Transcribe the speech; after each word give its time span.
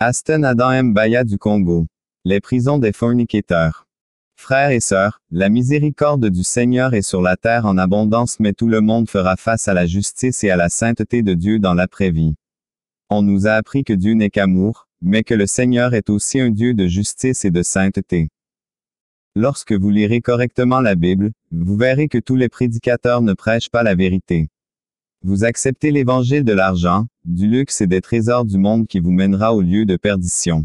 Aston 0.00 0.44
Adam 0.44 0.80
Mbaya 0.84 1.24
du 1.24 1.38
Congo. 1.38 1.88
Les 2.24 2.38
prisons 2.38 2.78
des 2.78 2.92
fornicateurs. 2.92 3.88
Frères 4.36 4.70
et 4.70 4.78
sœurs, 4.78 5.20
la 5.32 5.48
miséricorde 5.48 6.30
du 6.30 6.44
Seigneur 6.44 6.94
est 6.94 7.02
sur 7.02 7.20
la 7.20 7.36
terre 7.36 7.66
en 7.66 7.76
abondance 7.76 8.38
mais 8.38 8.52
tout 8.52 8.68
le 8.68 8.80
monde 8.80 9.10
fera 9.10 9.36
face 9.36 9.66
à 9.66 9.74
la 9.74 9.86
justice 9.86 10.44
et 10.44 10.50
à 10.50 10.56
la 10.56 10.68
sainteté 10.68 11.24
de 11.24 11.34
Dieu 11.34 11.58
dans 11.58 11.74
l'après-vie. 11.74 12.36
On 13.10 13.22
nous 13.22 13.48
a 13.48 13.54
appris 13.54 13.82
que 13.82 13.92
Dieu 13.92 14.12
n'est 14.12 14.30
qu'amour, 14.30 14.86
mais 15.02 15.24
que 15.24 15.34
le 15.34 15.48
Seigneur 15.48 15.92
est 15.94 16.10
aussi 16.10 16.38
un 16.38 16.50
Dieu 16.50 16.74
de 16.74 16.86
justice 16.86 17.44
et 17.44 17.50
de 17.50 17.64
sainteté. 17.64 18.28
Lorsque 19.34 19.72
vous 19.72 19.90
lirez 19.90 20.20
correctement 20.20 20.80
la 20.80 20.94
Bible, 20.94 21.32
vous 21.50 21.76
verrez 21.76 22.06
que 22.06 22.18
tous 22.18 22.36
les 22.36 22.48
prédicateurs 22.48 23.20
ne 23.20 23.32
prêchent 23.32 23.70
pas 23.70 23.82
la 23.82 23.96
vérité. 23.96 24.48
Vous 25.22 25.42
acceptez 25.42 25.90
l'évangile 25.90 26.44
de 26.44 26.52
l'argent, 26.52 27.08
du 27.24 27.48
luxe 27.48 27.80
et 27.80 27.88
des 27.88 28.00
trésors 28.00 28.44
du 28.44 28.56
monde 28.56 28.86
qui 28.86 29.00
vous 29.00 29.10
mènera 29.10 29.52
au 29.52 29.60
lieu 29.60 29.84
de 29.84 29.96
perdition. 29.96 30.64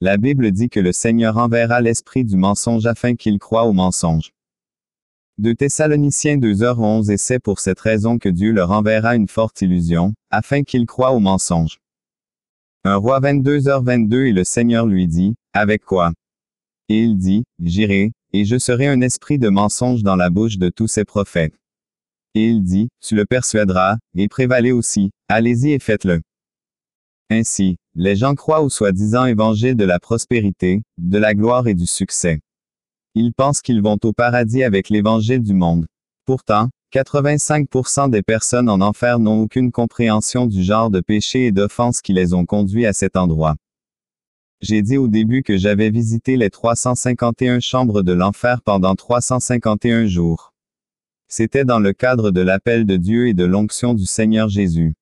La 0.00 0.18
Bible 0.18 0.52
dit 0.52 0.68
que 0.68 0.80
le 0.80 0.92
Seigneur 0.92 1.38
enverra 1.38 1.80
l'esprit 1.80 2.24
du 2.24 2.36
mensonge 2.36 2.84
afin 2.86 3.16
qu'il 3.16 3.38
croie 3.38 3.64
au 3.64 3.72
mensonge. 3.72 4.32
De 5.38 5.52
Thessaloniciens 5.52 6.36
2h11 6.36 7.10
et 7.10 7.16
c'est 7.16 7.38
pour 7.38 7.58
cette 7.58 7.80
raison 7.80 8.18
que 8.18 8.28
Dieu 8.28 8.52
leur 8.52 8.70
enverra 8.70 9.16
une 9.16 9.28
forte 9.28 9.62
illusion, 9.62 10.12
afin 10.30 10.62
qu'ils 10.62 10.86
croient 10.86 11.12
au 11.12 11.20
mensonge. 11.20 11.80
Un 12.84 12.96
roi 12.96 13.18
22h22 13.20 14.26
et 14.26 14.32
le 14.32 14.44
Seigneur 14.44 14.86
lui 14.86 15.08
dit, 15.08 15.36
Avec 15.54 15.84
quoi? 15.84 16.12
Et 16.90 17.02
il 17.02 17.16
dit, 17.16 17.44
J'irai, 17.60 18.12
et 18.32 18.44
je 18.44 18.58
serai 18.58 18.88
un 18.88 19.00
esprit 19.00 19.38
de 19.38 19.48
mensonge 19.48 20.02
dans 20.02 20.16
la 20.16 20.28
bouche 20.28 20.58
de 20.58 20.68
tous 20.68 20.86
ces 20.86 21.04
prophètes. 21.04 21.54
Et 22.34 22.48
il 22.48 22.62
dit, 22.62 22.88
Tu 23.00 23.14
le 23.14 23.26
persuaderas, 23.26 23.96
et 24.16 24.28
prévalez 24.28 24.72
aussi, 24.72 25.10
allez-y 25.28 25.72
et 25.72 25.78
faites-le. 25.78 26.20
Ainsi, 27.30 27.76
les 27.94 28.16
gens 28.16 28.34
croient 28.34 28.62
au 28.62 28.70
soi-disant 28.70 29.26
évangile 29.26 29.76
de 29.76 29.84
la 29.84 29.98
prospérité, 29.98 30.82
de 30.98 31.18
la 31.18 31.34
gloire 31.34 31.68
et 31.68 31.74
du 31.74 31.86
succès. 31.86 32.40
Ils 33.14 33.32
pensent 33.34 33.60
qu'ils 33.60 33.82
vont 33.82 33.98
au 34.02 34.12
paradis 34.12 34.62
avec 34.62 34.88
l'évangile 34.88 35.42
du 35.42 35.52
monde. 35.52 35.86
Pourtant, 36.24 36.70
85% 36.94 38.08
des 38.08 38.22
personnes 38.22 38.70
en 38.70 38.80
enfer 38.80 39.18
n'ont 39.18 39.42
aucune 39.42 39.72
compréhension 39.72 40.46
du 40.46 40.62
genre 40.62 40.88
de 40.88 41.00
péché 41.00 41.46
et 41.46 41.52
d'offense 41.52 42.00
qui 42.00 42.14
les 42.14 42.32
ont 42.32 42.46
conduits 42.46 42.86
à 42.86 42.94
cet 42.94 43.16
endroit. 43.16 43.56
J'ai 44.60 44.82
dit 44.82 44.96
au 44.96 45.06
début 45.06 45.42
que 45.42 45.56
j'avais 45.56 45.90
visité 45.90 46.36
les 46.36 46.50
351 46.50 47.60
chambres 47.60 48.02
de 48.02 48.12
l'enfer 48.12 48.62
pendant 48.62 48.94
351 48.94 50.06
jours. 50.06 50.54
C'était 51.30 51.66
dans 51.66 51.78
le 51.78 51.92
cadre 51.92 52.30
de 52.30 52.40
l'appel 52.40 52.86
de 52.86 52.96
Dieu 52.96 53.28
et 53.28 53.34
de 53.34 53.44
l'onction 53.44 53.92
du 53.92 54.06
Seigneur 54.06 54.48
Jésus. 54.48 54.94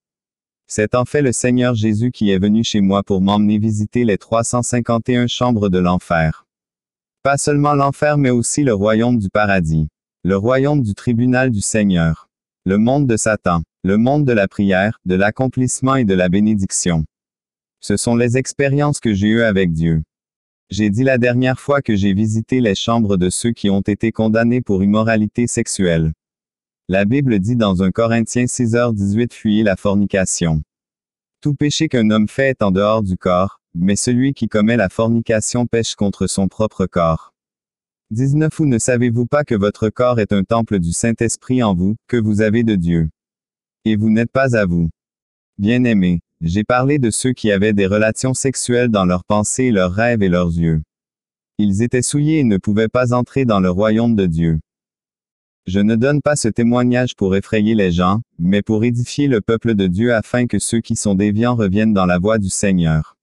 C'est 0.66 0.96
en 0.96 1.05
fait 1.05 1.22
le 1.22 1.30
Seigneur 1.30 1.77
Jésus 1.77 2.10
qui 2.10 2.30
est 2.30 2.41
venu 2.41 2.64
chez 2.64 2.80
moi 2.80 3.05
pour 3.05 3.20
m'emmener 3.20 3.58
visiter 3.58 4.05
les 4.05 4.19
351 4.19 5.28
chambres 5.28 5.69
de 5.69 5.78
l'enfer. 5.78 6.44
Pas 7.22 7.38
seulement 7.38 7.74
l'enfer 7.74 8.19
mais 8.19 8.30
aussi 8.30 8.64
le 8.64 8.74
royaume 8.74 9.19
du 9.19 9.30
paradis. 9.30 9.86
Le 10.24 10.36
royaume 10.36 10.82
du 10.82 10.94
tribunal 10.97 11.52
du 11.52 11.60
Seigneur. 11.60 12.28
Le 12.64 12.78
monde 12.78 13.06
de 13.06 13.16
Satan. 13.16 13.62
Le 13.84 13.97
monde 13.97 14.24
de 14.24 14.32
la 14.32 14.48
prière, 14.48 14.98
de 15.04 15.14
l'accomplissement 15.14 15.94
et 15.94 16.04
de 16.04 16.14
la 16.14 16.28
bénédiction. 16.28 17.04
Ce 17.80 17.97
sont 17.97 18.16
les 18.16 18.36
expériences 18.36 18.98
que 18.98 19.14
j'ai 19.14 19.28
eues 19.28 19.42
avec 19.42 19.72
Dieu. 19.72 20.02
J'ai 20.69 20.91
dit 20.91 21.05
la 21.05 21.17
dernière 21.17 21.61
fois 21.61 21.81
que 21.81 21.95
j'ai 21.95 22.12
visité 22.12 22.61
les 22.61 22.75
chambres 22.75 23.17
de 23.17 23.31
ceux 23.31 23.53
qui 23.53 23.70
ont 23.70 23.83
été 23.83 24.11
condamnés 24.11 24.61
pour 24.61 24.83
immoralité 24.83 25.47
sexuelle. 25.47 26.12
La 26.89 27.05
Bible 27.05 27.39
dit 27.39 27.55
dans 27.55 27.83
1 27.83 27.92
Corinthiens 27.92 28.47
6h18 28.47 29.33
Fuyez 29.33 29.62
la 29.62 29.77
fornication. 29.77 30.62
Tout 31.41 31.55
péché 31.55 31.89
qu'un 31.89 32.11
homme 32.11 32.27
fait 32.27 32.50
est 32.50 32.62
en 32.62 32.72
dehors 32.72 33.05
du 33.05 33.17
corps, 33.17 33.61
mais 33.75 33.94
celui 33.94 34.34
qui 34.34 34.48
commet 34.48 34.77
la 34.77 34.89
fornication 34.89 35.67
pêche 35.67 35.94
contre 35.94 36.27
son 36.27 36.48
propre 36.48 36.87
corps. 36.87 37.33
19 38.11 38.59
Ou 38.59 38.67
ne 38.67 38.78
savez-vous 38.78 39.27
pas 39.27 39.44
que 39.44 39.55
votre 39.55 39.89
corps 39.89 40.19
est 40.19 40.33
un 40.33 40.42
temple 40.42 40.81
du 40.81 40.92
Saint-Esprit 40.92 41.62
en 41.62 41.75
vous, 41.75 41.94
que 42.09 42.16
vous 42.16 42.41
avez 42.41 42.65
de 42.65 42.75
Dieu? 42.75 43.09
Et 43.84 43.94
vous 43.94 44.10
n'êtes 44.10 44.32
pas 44.32 44.56
à 44.56 44.66
vous. 44.66 44.91
Bien-aimés, 45.59 46.22
j'ai 46.42 46.64
parlé 46.64 46.98
de 46.98 47.10
ceux 47.10 47.32
qui 47.32 47.50
avaient 47.50 47.72
des 47.72 47.86
relations 47.86 48.34
sexuelles 48.34 48.91
dans 48.91 49.04
leurs 49.06 49.24
pensées, 49.24 49.70
leurs 49.70 49.92
rêves 49.92 50.22
et 50.22 50.28
leurs 50.28 50.52
yeux. 50.52 50.82
Ils 51.58 51.82
étaient 51.82 52.02
souillés 52.02 52.41
et 52.41 52.44
ne 52.44 52.58
pouvaient 52.58 52.88
pas 52.88 53.14
entrer 53.14 53.47
dans 53.47 53.60
le 53.60 53.70
royaume 53.70 54.14
de 54.14 54.26
Dieu. 54.26 54.60
Je 55.66 55.80
ne 55.80 55.96
donne 55.96 56.20
pas 56.20 56.36
ce 56.36 56.48
témoignage 56.48 57.16
pour 57.16 57.34
effrayer 57.34 57.75
les 57.75 57.91
gens, 57.91 58.20
mais 58.38 58.62
pour 58.62 58.84
édifier 58.84 59.26
le 59.26 59.41
peuple 59.41 59.75
de 59.75 59.86
Dieu 59.86 60.14
afin 60.14 60.46
que 60.46 60.58
ceux 60.58 60.80
qui 60.80 60.94
sont 60.94 61.14
déviants 61.14 61.56
reviennent 61.56 61.94
dans 61.94 62.06
la 62.06 62.19
voie 62.19 62.38
du 62.38 62.50
Seigneur. 62.50 63.16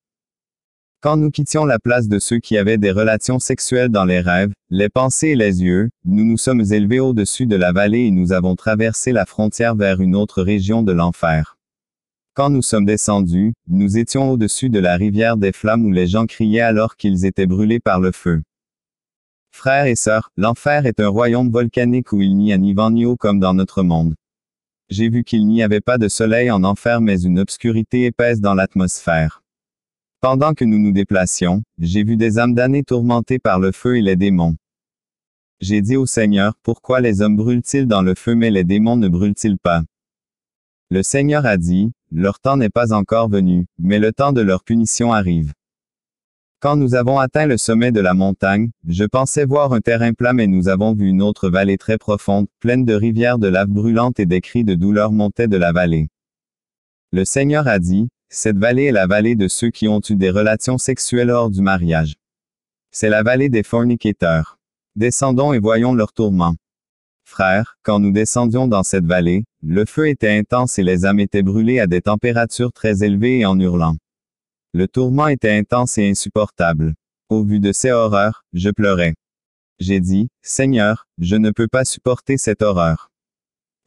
Quand 0.99 1.15
nous 1.15 1.31
quittions 1.31 1.65
la 1.65 1.79
place 1.79 2.07
de 2.07 2.17
ceux 2.17 2.39
qui 2.39 2.57
avaient 2.57 2.77
des 2.77 2.91
relations 2.91 3.37
sexuelles 3.37 3.89
dans 3.89 4.05
les 4.05 4.21
rêves, 4.21 4.53
les 4.69 4.89
pensées 4.89 5.29
et 5.29 5.35
les 5.35 5.61
yeux, 5.61 5.89
nous 6.03 6.25
nous 6.25 6.37
sommes 6.37 6.63
élevés 6.71 6.99
au-dessus 6.99 7.45
de 7.45 7.55
la 7.55 7.71
vallée 7.71 8.05
et 8.05 8.11
nous 8.11 8.33
avons 8.33 8.55
traversé 8.55 9.11
la 9.11 9.25
frontière 9.25 9.75
vers 9.75 10.01
une 10.01 10.15
autre 10.15 10.41
région 10.41 10.81
de 10.81 10.93
l'enfer. 10.93 11.57
Quand 12.35 12.49
nous 12.49 12.63
sommes 12.63 12.85
descendus, 12.85 13.53
nous 13.67 13.99
étions 13.99 14.31
au-dessus 14.31 14.71
de 14.71 14.79
la 14.79 14.95
rivière 14.95 15.37
des 15.37 15.51
flammes 15.51 15.85
où 15.85 15.91
les 15.91 16.07
gens 16.07 16.25
criaient 16.25 16.61
alors 16.61 16.95
qu'ils 16.95 17.25
étaient 17.25 17.45
brûlés 17.45 17.79
par 17.79 17.99
le 17.99 18.11
feu. 18.11 18.41
Frères 19.51 19.85
et 19.85 19.93
sœurs, 19.93 20.31
l'enfer 20.35 20.87
est 20.87 20.99
un 20.99 21.09
royaume 21.09 21.51
volcanique 21.51 22.11
où 22.11 22.23
il 22.23 22.35
n'y 22.35 22.51
a 22.51 22.57
ni 22.57 22.73
vent 22.73 22.89
ni 22.89 23.05
eau 23.05 23.15
comme 23.15 23.39
dans 23.39 23.53
notre 23.53 23.83
monde. 23.83 24.15
J'ai 24.89 25.09
vu 25.09 25.23
qu'il 25.23 25.45
n'y 25.45 25.61
avait 25.61 25.79
pas 25.79 25.99
de 25.99 26.07
soleil 26.07 26.49
en 26.49 26.63
enfer 26.63 27.01
mais 27.01 27.21
une 27.21 27.37
obscurité 27.37 28.05
épaisse 28.05 28.41
dans 28.41 28.55
l'atmosphère. 28.55 29.43
Pendant 30.19 30.55
que 30.55 30.65
nous 30.65 30.79
nous 30.79 30.91
déplacions, 30.91 31.61
j'ai 31.77 32.03
vu 32.03 32.17
des 32.17 32.39
âmes 32.39 32.55
damnées 32.55 32.83
tourmentées 32.83 33.37
par 33.37 33.59
le 33.59 33.71
feu 33.71 33.97
et 33.97 34.01
les 34.01 34.15
démons. 34.15 34.55
J'ai 35.61 35.83
dit 35.83 35.97
au 35.97 36.07
Seigneur, 36.07 36.55
pourquoi 36.63 36.99
les 36.99 37.21
hommes 37.21 37.37
brûlent-ils 37.37 37.85
dans 37.85 38.01
le 38.01 38.15
feu 38.15 38.33
mais 38.33 38.49
les 38.49 38.63
démons 38.63 38.97
ne 38.97 39.07
brûlent-ils 39.07 39.59
pas? 39.59 39.83
Le 40.89 41.01
Seigneur 41.01 41.45
a 41.45 41.57
dit, 41.57 41.91
leur 42.13 42.39
temps 42.39 42.57
n'est 42.57 42.69
pas 42.69 42.93
encore 42.93 43.27
venu, 43.27 43.65
mais 43.79 43.97
le 43.97 44.13
temps 44.13 44.33
de 44.33 44.41
leur 44.41 44.63
punition 44.63 45.11
arrive. 45.11 45.53
Quand 46.59 46.75
nous 46.75 46.95
avons 46.95 47.17
atteint 47.17 47.47
le 47.47 47.57
sommet 47.57 47.91
de 47.91 47.99
la 47.99 48.13
montagne, 48.13 48.69
je 48.87 49.03
pensais 49.03 49.45
voir 49.45 49.73
un 49.73 49.81
terrain 49.81 50.13
plat 50.13 50.31
mais 50.31 50.47
nous 50.47 50.69
avons 50.69 50.93
vu 50.93 51.07
une 51.07 51.21
autre 51.21 51.49
vallée 51.49 51.77
très 51.77 51.97
profonde, 51.97 52.45
pleine 52.59 52.85
de 52.85 52.93
rivières 52.93 53.39
de 53.39 53.47
lave 53.47 53.67
brûlante 53.67 54.19
et 54.19 54.25
des 54.25 54.41
cris 54.41 54.63
de 54.63 54.75
douleur 54.75 55.11
montaient 55.11 55.47
de 55.47 55.57
la 55.57 55.71
vallée. 55.71 56.09
Le 57.11 57.25
Seigneur 57.25 57.67
a 57.67 57.79
dit, 57.79 58.07
cette 58.29 58.57
vallée 58.57 58.85
est 58.85 58.91
la 58.91 59.07
vallée 59.07 59.35
de 59.35 59.47
ceux 59.47 59.71
qui 59.71 59.87
ont 59.87 60.01
eu 60.07 60.15
des 60.15 60.29
relations 60.29 60.77
sexuelles 60.77 61.31
hors 61.31 61.49
du 61.49 61.61
mariage. 61.61 62.15
C'est 62.91 63.09
la 63.09 63.23
vallée 63.23 63.49
des 63.49 63.63
fornicateurs. 63.63 64.57
Descendons 64.95 65.51
et 65.51 65.59
voyons 65.59 65.95
leur 65.95 66.13
tourment. 66.13 66.55
Frères, 67.25 67.77
quand 67.83 67.99
nous 67.99 68.11
descendions 68.11 68.67
dans 68.67 68.83
cette 68.83 69.05
vallée, 69.05 69.45
le 69.61 69.85
feu 69.85 70.09
était 70.09 70.37
intense 70.37 70.77
et 70.77 70.83
les 70.83 71.05
âmes 71.05 71.19
étaient 71.19 71.43
brûlées 71.43 71.79
à 71.79 71.87
des 71.87 72.01
températures 72.01 72.73
très 72.73 73.03
élevées 73.03 73.39
et 73.39 73.45
en 73.45 73.59
hurlant. 73.59 73.95
Le 74.73 74.87
tourment 74.87 75.27
était 75.27 75.55
intense 75.55 75.97
et 75.97 76.09
insupportable. 76.09 76.93
Au 77.29 77.43
vu 77.43 77.59
de 77.59 77.71
ces 77.71 77.91
horreurs, 77.91 78.43
je 78.53 78.69
pleurais. 78.69 79.15
J'ai 79.79 79.99
dit, 79.99 80.29
Seigneur, 80.41 81.07
je 81.19 81.35
ne 81.35 81.51
peux 81.51 81.67
pas 81.67 81.85
supporter 81.85 82.37
cette 82.37 82.61
horreur. 82.61 83.11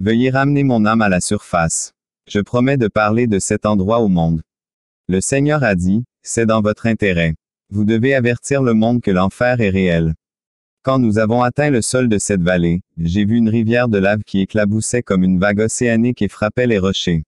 Veuillez 0.01 0.31
ramener 0.31 0.65
mon 0.65 0.85
âme 0.85 1.03
à 1.03 1.09
la 1.09 1.21
surface. 1.21 1.93
Je 2.29 2.41
promets 2.41 2.77
de 2.77 2.89
parler 2.89 3.27
de 3.27 3.39
cet 3.39 3.67
endroit 3.67 4.01
au 4.01 4.09
monde. 4.09 4.43
Le 5.09 5.21
Seigneur 5.21 5.63
a 5.63 5.75
dit, 5.75 6.05
c'est 6.23 6.47
dans 6.47 6.61
votre 6.61 6.87
intérêt. 6.87 7.35
Vous 7.71 7.85
devez 7.85 8.15
avertir 8.15 8.63
le 8.63 8.75
monde 8.75 9.01
que 9.01 9.11
l'enfer 9.11 9.61
est 9.61 9.71
réel. 9.71 10.15
Quand 10.87 11.01
nous 11.01 11.19
avons 11.19 11.43
atteint 11.43 11.71
le 11.71 11.83
sol 11.83 12.09
de 12.09 12.17
cette 12.17 12.43
vallée, 12.43 12.81
j'ai 12.97 13.25
vu 13.25 13.39
une 13.39 13.49
rivière 13.49 13.89
de 13.89 13.99
lave 13.99 14.23
qui 14.23 14.39
éclaboussait 14.39 15.03
comme 15.03 15.25
une 15.25 15.41
vague 15.41 15.59
océanique 15.59 16.23
et 16.23 16.29
frappait 16.29 16.69
les 16.69 16.79
rochers. 16.79 17.25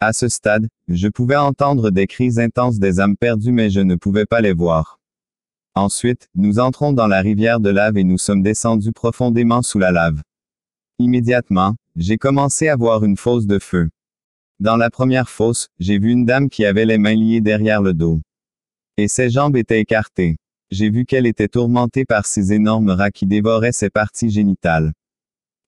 À 0.00 0.14
ce 0.14 0.30
stade, 0.30 0.68
je 0.88 1.08
pouvais 1.08 1.36
entendre 1.36 1.90
des 1.90 2.06
cris 2.06 2.40
intenses 2.40 2.78
des 2.78 2.98
âmes 2.98 3.18
perdues 3.18 3.52
mais 3.52 3.68
je 3.68 3.80
ne 3.80 3.94
pouvais 3.94 4.24
pas 4.24 4.40
les 4.40 4.54
voir. 4.54 5.00
Ensuite, 5.74 6.30
nous 6.34 6.60
entrons 6.60 6.94
dans 6.94 7.08
la 7.08 7.20
rivière 7.20 7.60
de 7.60 7.68
lave 7.68 7.98
et 7.98 8.04
nous 8.04 8.16
sommes 8.16 8.42
descendus 8.42 8.92
profondément 8.92 9.60
sous 9.60 9.78
la 9.78 9.90
lave. 9.90 10.22
Immédiatement, 10.98 11.76
j'ai 11.94 12.16
commencé 12.16 12.68
à 12.68 12.76
voir 12.76 13.04
une 13.04 13.18
fosse 13.18 13.46
de 13.46 13.58
feu. 13.58 13.90
Dans 14.60 14.78
la 14.78 14.88
première 14.88 15.28
fosse, 15.28 15.68
j'ai 15.78 15.98
vu 15.98 16.10
une 16.10 16.24
dame 16.24 16.48
qui 16.48 16.64
avait 16.64 16.86
les 16.86 16.96
mains 16.96 17.14
liées 17.14 17.42
derrière 17.42 17.82
le 17.82 17.92
dos. 17.92 18.22
Et 18.96 19.08
ses 19.08 19.28
jambes 19.28 19.58
étaient 19.58 19.80
écartées. 19.80 20.38
J'ai 20.70 20.90
vu 20.90 21.06
qu'elle 21.06 21.26
était 21.26 21.48
tourmentée 21.48 22.04
par 22.04 22.26
ces 22.26 22.52
énormes 22.52 22.90
rats 22.90 23.10
qui 23.10 23.26
dévoraient 23.26 23.72
ses 23.72 23.88
parties 23.88 24.30
génitales. 24.30 24.92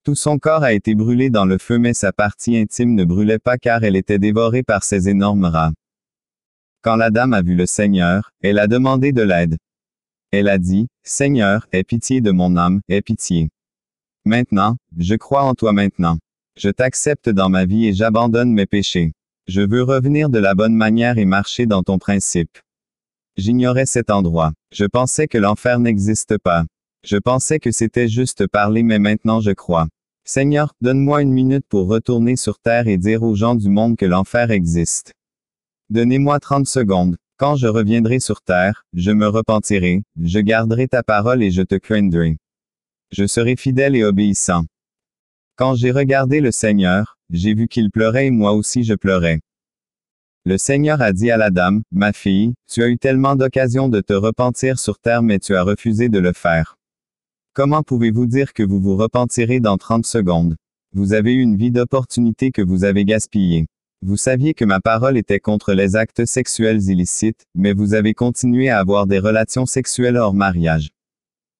Tout 0.03 0.15
son 0.15 0.37
corps 0.37 0.63
a 0.63 0.73
été 0.73 0.95
brûlé 0.95 1.29
dans 1.29 1.45
le 1.45 1.57
feu 1.57 1.77
mais 1.77 1.93
sa 1.93 2.11
partie 2.11 2.57
intime 2.57 2.95
ne 2.95 3.03
brûlait 3.03 3.39
pas 3.39 3.57
car 3.57 3.83
elle 3.83 3.95
était 3.95 4.19
dévorée 4.19 4.63
par 4.63 4.83
ces 4.83 5.09
énormes 5.09 5.45
rats. 5.45 5.71
Quand 6.81 6.95
la 6.95 7.11
dame 7.11 7.33
a 7.33 7.41
vu 7.41 7.55
le 7.55 7.65
Seigneur, 7.65 8.31
elle 8.41 8.57
a 8.57 8.67
demandé 8.67 9.11
de 9.11 9.21
l'aide. 9.21 9.57
Elle 10.31 10.49
a 10.49 10.57
dit, 10.57 10.87
Seigneur, 11.03 11.67
aie 11.71 11.83
pitié 11.83 12.21
de 12.21 12.31
mon 12.31 12.55
âme, 12.55 12.81
aie 12.89 13.01
pitié. 13.01 13.49
Maintenant, 14.25 14.77
je 14.97 15.15
crois 15.15 15.43
en 15.43 15.53
toi 15.53 15.73
maintenant. 15.73 16.17
Je 16.57 16.69
t'accepte 16.69 17.29
dans 17.29 17.49
ma 17.49 17.65
vie 17.65 17.87
et 17.87 17.93
j'abandonne 17.93 18.51
mes 18.51 18.65
péchés. 18.65 19.13
Je 19.47 19.61
veux 19.61 19.83
revenir 19.83 20.29
de 20.29 20.39
la 20.39 20.55
bonne 20.55 20.75
manière 20.75 21.17
et 21.17 21.25
marcher 21.25 21.65
dans 21.65 21.83
ton 21.83 21.97
principe. 21.97 22.57
J'ignorais 23.37 23.85
cet 23.85 24.11
endroit. 24.11 24.51
Je 24.73 24.85
pensais 24.85 25.27
que 25.27 25.37
l'enfer 25.37 25.79
n'existe 25.79 26.37
pas. 26.37 26.65
Je 27.05 27.17
pensais 27.17 27.59
que 27.59 27.71
c'était 27.71 28.09
juste 28.09 28.45
parler 28.47 28.83
mais 28.83 28.99
maintenant 28.99 29.39
je 29.39 29.51
crois. 29.51 29.87
Seigneur, 30.25 30.73
donne-moi 30.81 31.21
une 31.21 31.31
minute 31.31 31.65
pour 31.67 31.87
retourner 31.87 32.35
sur 32.35 32.59
terre 32.59 32.87
et 32.87 32.97
dire 32.97 33.23
aux 33.23 33.35
gens 33.35 33.55
du 33.55 33.69
monde 33.69 33.95
que 33.95 34.05
l'enfer 34.05 34.51
existe. 34.51 35.13
Donnez-moi 35.89 36.39
30 36.39 36.67
secondes. 36.67 37.17
Quand 37.37 37.55
je 37.55 37.67
reviendrai 37.67 38.19
sur 38.19 38.41
terre, 38.41 38.83
je 38.93 39.11
me 39.11 39.27
repentirai, 39.27 40.03
je 40.21 40.39
garderai 40.39 40.87
ta 40.87 41.01
parole 41.01 41.41
et 41.41 41.51
je 41.51 41.63
te 41.63 41.75
craindrai. 41.75 42.37
Je 43.11 43.25
serai 43.25 43.55
fidèle 43.55 43.95
et 43.95 44.03
obéissant. 44.03 44.65
Quand 45.55 45.73
j'ai 45.75 45.91
regardé 45.91 46.39
le 46.39 46.51
Seigneur, 46.51 47.17
j'ai 47.31 47.53
vu 47.53 47.67
qu'il 47.67 47.89
pleurait 47.91 48.27
et 48.27 48.31
moi 48.31 48.53
aussi 48.53 48.83
je 48.83 48.93
pleurais. 48.93 49.39
Le 50.43 50.57
Seigneur 50.57 51.03
a 51.03 51.13
dit 51.13 51.29
à 51.29 51.37
la 51.37 51.51
dame, 51.51 51.83
Ma 51.91 52.13
fille, 52.13 52.53
tu 52.67 52.81
as 52.81 52.87
eu 52.87 52.97
tellement 52.97 53.35
d'occasions 53.35 53.89
de 53.89 54.01
te 54.01 54.13
repentir 54.13 54.79
sur 54.79 54.97
terre 54.97 55.21
mais 55.21 55.37
tu 55.37 55.55
as 55.55 55.61
refusé 55.61 56.09
de 56.09 56.17
le 56.17 56.33
faire. 56.33 56.77
Comment 57.53 57.83
pouvez-vous 57.83 58.25
dire 58.25 58.53
que 58.53 58.63
vous 58.63 58.79
vous 58.79 58.95
repentirez 58.95 59.59
dans 59.59 59.77
30 59.77 60.03
secondes? 60.03 60.55
Vous 60.93 61.13
avez 61.13 61.33
eu 61.33 61.41
une 61.41 61.57
vie 61.57 61.69
d'opportunité 61.69 62.49
que 62.49 62.63
vous 62.63 62.85
avez 62.85 63.05
gaspillée. 63.05 63.67
Vous 64.01 64.17
saviez 64.17 64.55
que 64.55 64.65
ma 64.65 64.79
parole 64.79 65.15
était 65.15 65.39
contre 65.39 65.73
les 65.73 65.95
actes 65.95 66.25
sexuels 66.25 66.89
illicites, 66.89 67.45
mais 67.53 67.73
vous 67.73 67.93
avez 67.93 68.15
continué 68.15 68.69
à 68.69 68.79
avoir 68.79 69.05
des 69.05 69.19
relations 69.19 69.67
sexuelles 69.67 70.17
hors 70.17 70.33
mariage. 70.33 70.89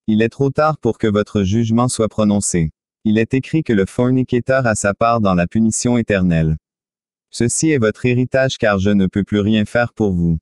Il 0.07 0.23
est 0.23 0.29
trop 0.29 0.49
tard 0.49 0.79
pour 0.79 0.97
que 0.97 1.05
votre 1.05 1.43
jugement 1.43 1.87
soit 1.87 2.09
prononcé. 2.09 2.71
Il 3.03 3.19
est 3.19 3.35
écrit 3.35 3.61
que 3.61 3.73
le 3.73 3.85
fornicateur 3.85 4.65
a 4.65 4.73
sa 4.73 4.95
part 4.95 5.21
dans 5.21 5.35
la 5.35 5.45
punition 5.45 5.99
éternelle. 5.99 6.57
Ceci 7.31 7.71
est 7.71 7.77
votre 7.77 8.05
héritage 8.05 8.57
car 8.57 8.77
je 8.77 8.89
ne 8.89 9.07
peux 9.07 9.23
plus 9.23 9.39
rien 9.39 9.65
faire 9.65 9.93
pour 9.93 10.11
vous. 10.11 10.37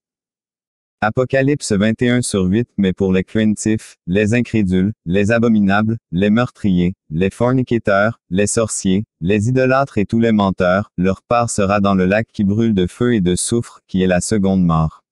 Apocalypse 1.02 1.72
21 1.72 2.22
sur 2.22 2.44
8 2.44 2.68
Mais 2.78 2.92
pour 2.92 3.14
les 3.14 3.24
craintifs, 3.24 3.96
les 4.06 4.34
incrédules, 4.34 4.92
les 5.06 5.32
abominables, 5.32 5.98
les 6.12 6.30
meurtriers, 6.30 6.94
les 7.10 7.30
fornicateurs, 7.30 8.20
les 8.30 8.48
sorciers, 8.48 9.06
les 9.22 9.48
idolâtres 9.48 9.98
et 9.98 10.06
tous 10.06 10.20
les 10.20 10.34
menteurs, 10.34 10.92
leur 10.98 11.22
part 11.22 11.50
sera 11.50 11.80
dans 11.80 11.96
le 11.96 12.06
lac 12.06 12.28
qui 12.34 12.44
brûle 12.44 12.74
de 12.74 12.86
feu 12.86 13.14
et 13.14 13.22
de 13.22 13.38
soufre, 13.38 13.80
qui 13.88 14.02
est 14.02 14.08
la 14.08 14.20
seconde 14.20 14.66
mort. 14.66 15.04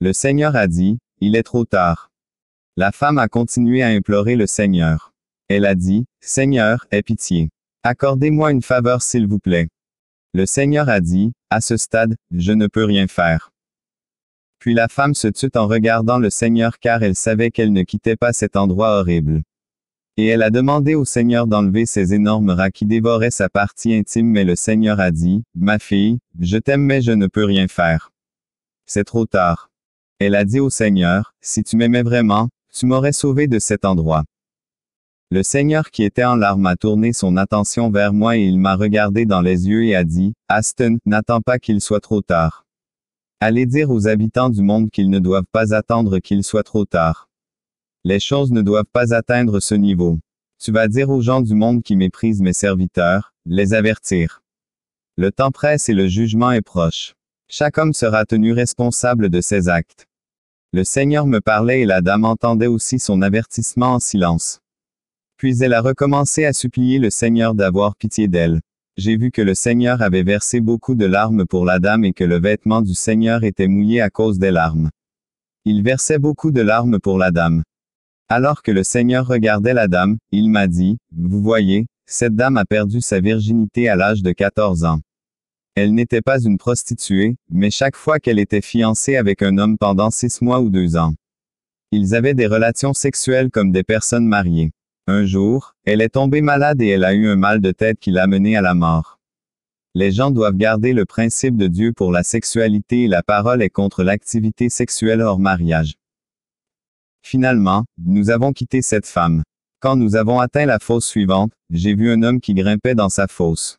Le 0.00 0.12
Seigneur 0.12 0.56
a 0.56 0.66
dit, 0.66 0.98
Il 1.20 1.36
est 1.36 1.44
trop 1.44 1.64
tard. 1.64 2.10
La 2.76 2.90
femme 2.90 3.18
a 3.18 3.28
continué 3.28 3.82
à 3.82 3.88
implorer 3.88 4.34
le 4.34 4.46
Seigneur. 4.46 5.12
Elle 5.48 5.66
a 5.66 5.74
dit, 5.74 6.06
Seigneur, 6.20 6.86
aie 6.90 7.02
pitié. 7.02 7.50
Accordez-moi 7.82 8.50
une 8.50 8.62
faveur 8.62 9.02
s'il 9.02 9.26
vous 9.26 9.38
plaît. 9.38 9.68
Le 10.32 10.46
Seigneur 10.46 10.88
a 10.88 11.00
dit, 11.00 11.32
À 11.50 11.60
ce 11.60 11.76
stade, 11.76 12.14
je 12.30 12.52
ne 12.52 12.68
peux 12.68 12.84
rien 12.84 13.08
faire. 13.08 13.50
Puis 14.60 14.74
la 14.74 14.86
femme 14.86 15.14
se 15.14 15.26
tut 15.26 15.56
en 15.56 15.66
regardant 15.66 16.18
le 16.18 16.30
Seigneur 16.30 16.78
car 16.78 17.02
elle 17.02 17.16
savait 17.16 17.50
qu'elle 17.50 17.72
ne 17.72 17.82
quittait 17.82 18.14
pas 18.14 18.32
cet 18.32 18.54
endroit 18.54 19.00
horrible. 19.00 19.42
Et 20.16 20.26
elle 20.26 20.44
a 20.44 20.50
demandé 20.50 20.94
au 20.94 21.04
Seigneur 21.04 21.48
d'enlever 21.48 21.84
ces 21.84 22.14
énormes 22.14 22.50
rats 22.50 22.70
qui 22.70 22.86
dévoraient 22.86 23.32
sa 23.32 23.48
partie 23.48 23.92
intime 23.92 24.28
mais 24.28 24.44
le 24.44 24.54
Seigneur 24.54 25.00
a 25.00 25.10
dit, 25.10 25.42
Ma 25.56 25.80
fille, 25.80 26.20
je 26.38 26.58
t'aime 26.58 26.82
mais 26.82 27.02
je 27.02 27.12
ne 27.12 27.26
peux 27.26 27.44
rien 27.44 27.66
faire. 27.66 28.12
C'est 28.86 29.04
trop 29.04 29.26
tard. 29.26 29.70
Elle 30.20 30.36
a 30.36 30.44
dit 30.44 30.60
au 30.60 30.70
Seigneur, 30.70 31.34
Si 31.40 31.64
tu 31.64 31.76
m'aimais 31.76 32.04
vraiment, 32.04 32.50
tu 32.72 32.86
m'aurais 32.86 33.12
sauvé 33.12 33.48
de 33.48 33.58
cet 33.58 33.84
endroit. 33.84 34.22
Le 35.32 35.44
Seigneur 35.44 35.92
qui 35.92 36.02
était 36.02 36.24
en 36.24 36.34
larmes 36.34 36.66
a 36.66 36.74
tourné 36.74 37.12
son 37.12 37.36
attention 37.36 37.88
vers 37.88 38.12
moi 38.12 38.36
et 38.36 38.42
il 38.42 38.58
m'a 38.58 38.74
regardé 38.74 39.26
dans 39.26 39.40
les 39.40 39.68
yeux 39.68 39.84
et 39.84 39.94
a 39.94 40.02
dit, 40.02 40.34
Aston, 40.48 40.98
n'attends 41.06 41.40
pas 41.40 41.60
qu'il 41.60 41.80
soit 41.80 42.00
trop 42.00 42.20
tard. 42.20 42.66
Allez 43.38 43.64
dire 43.64 43.90
aux 43.90 44.08
habitants 44.08 44.50
du 44.50 44.60
monde 44.60 44.90
qu'ils 44.90 45.08
ne 45.08 45.20
doivent 45.20 45.46
pas 45.52 45.72
attendre 45.72 46.18
qu'il 46.18 46.42
soit 46.42 46.64
trop 46.64 46.84
tard. 46.84 47.28
Les 48.02 48.18
choses 48.18 48.50
ne 48.50 48.60
doivent 48.60 48.90
pas 48.92 49.14
atteindre 49.14 49.60
ce 49.60 49.76
niveau. 49.76 50.18
Tu 50.58 50.72
vas 50.72 50.88
dire 50.88 51.10
aux 51.10 51.22
gens 51.22 51.42
du 51.42 51.54
monde 51.54 51.84
qui 51.84 51.94
méprisent 51.94 52.42
mes 52.42 52.52
serviteurs, 52.52 53.32
les 53.46 53.72
avertir. 53.72 54.42
Le 55.16 55.30
temps 55.30 55.52
presse 55.52 55.88
et 55.88 55.94
le 55.94 56.08
jugement 56.08 56.50
est 56.50 56.60
proche. 56.60 57.14
Chaque 57.48 57.78
homme 57.78 57.92
sera 57.92 58.24
tenu 58.24 58.52
responsable 58.52 59.28
de 59.28 59.40
ses 59.40 59.68
actes. 59.68 60.08
Le 60.72 60.82
Seigneur 60.82 61.26
me 61.26 61.40
parlait 61.40 61.82
et 61.82 61.86
la 61.86 62.00
dame 62.00 62.24
entendait 62.24 62.66
aussi 62.66 62.98
son 62.98 63.22
avertissement 63.22 63.94
en 63.94 64.00
silence. 64.00 64.60
Puis 65.40 65.62
elle 65.62 65.72
a 65.72 65.80
recommencé 65.80 66.44
à 66.44 66.52
supplier 66.52 67.00
le 67.00 67.10
Seigneur 67.10 67.54
d'avoir 67.54 67.96
pitié 67.96 68.28
d'elle 68.28 68.60
j'ai 69.00 69.16
vu 69.16 69.30
que 69.30 69.40
le 69.40 69.54
Seigneur 69.54 70.02
avait 70.02 70.22
versé 70.22 70.60
beaucoup 70.60 70.94
de 70.94 71.06
larmes 71.06 71.46
pour 71.46 71.64
la 71.64 71.78
dame 71.78 72.04
et 72.04 72.12
que 72.12 72.24
le 72.24 72.38
vêtement 72.38 72.82
du 72.82 72.94
Seigneur 72.94 73.44
était 73.44 73.66
mouillé 73.66 74.02
à 74.02 74.10
cause 74.10 74.38
des 74.38 74.50
larmes. 74.50 74.90
Il 75.64 75.82
versait 75.82 76.18
beaucoup 76.18 76.50
de 76.50 76.60
larmes 76.60 76.98
pour 77.00 77.16
la 77.16 77.30
dame. 77.30 77.62
Alors 78.28 78.62
que 78.62 78.70
le 78.70 78.84
Seigneur 78.84 79.26
regardait 79.26 79.72
la 79.72 79.88
dame, 79.88 80.18
il 80.32 80.50
m'a 80.50 80.66
dit, 80.66 80.98
Vous 81.16 81.40
voyez, 81.40 81.86
cette 82.04 82.36
dame 82.36 82.58
a 82.58 82.66
perdu 82.66 83.00
sa 83.00 83.20
virginité 83.20 83.88
à 83.88 83.96
l'âge 83.96 84.22
de 84.22 84.32
14 84.32 84.84
ans. 84.84 85.00
Elle 85.74 85.94
n'était 85.94 86.20
pas 86.20 86.42
une 86.42 86.58
prostituée, 86.58 87.36
mais 87.48 87.70
chaque 87.70 87.96
fois 87.96 88.18
qu'elle 88.18 88.38
était 88.38 88.60
fiancée 88.60 89.16
avec 89.16 89.40
un 89.40 89.56
homme 89.56 89.78
pendant 89.78 90.10
six 90.10 90.42
mois 90.42 90.60
ou 90.60 90.68
deux 90.68 90.96
ans. 90.96 91.14
Ils 91.90 92.14
avaient 92.14 92.34
des 92.34 92.46
relations 92.46 92.92
sexuelles 92.92 93.50
comme 93.50 93.72
des 93.72 93.82
personnes 93.82 94.26
mariées. 94.26 94.72
Un 95.12 95.26
jour, 95.26 95.74
elle 95.84 96.02
est 96.02 96.10
tombée 96.10 96.40
malade 96.40 96.80
et 96.80 96.86
elle 96.90 97.02
a 97.02 97.14
eu 97.14 97.26
un 97.26 97.34
mal 97.34 97.60
de 97.60 97.72
tête 97.72 97.98
qui 97.98 98.12
l'a 98.12 98.28
menée 98.28 98.56
à 98.56 98.62
la 98.62 98.74
mort. 98.74 99.18
Les 99.96 100.12
gens 100.12 100.30
doivent 100.30 100.56
garder 100.56 100.92
le 100.92 101.04
principe 101.04 101.56
de 101.56 101.66
Dieu 101.66 101.92
pour 101.92 102.12
la 102.12 102.22
sexualité 102.22 103.02
et 103.02 103.08
la 103.08 103.24
parole 103.24 103.60
est 103.60 103.70
contre 103.70 104.04
l'activité 104.04 104.68
sexuelle 104.68 105.20
hors 105.20 105.40
mariage. 105.40 105.94
Finalement, 107.22 107.86
nous 107.98 108.30
avons 108.30 108.52
quitté 108.52 108.82
cette 108.82 109.04
femme. 109.04 109.42
Quand 109.80 109.96
nous 109.96 110.14
avons 110.14 110.38
atteint 110.38 110.64
la 110.64 110.78
fosse 110.78 111.06
suivante, 111.06 111.50
j'ai 111.70 111.96
vu 111.96 112.12
un 112.12 112.22
homme 112.22 112.40
qui 112.40 112.54
grimpait 112.54 112.94
dans 112.94 113.08
sa 113.08 113.26
fosse. 113.26 113.78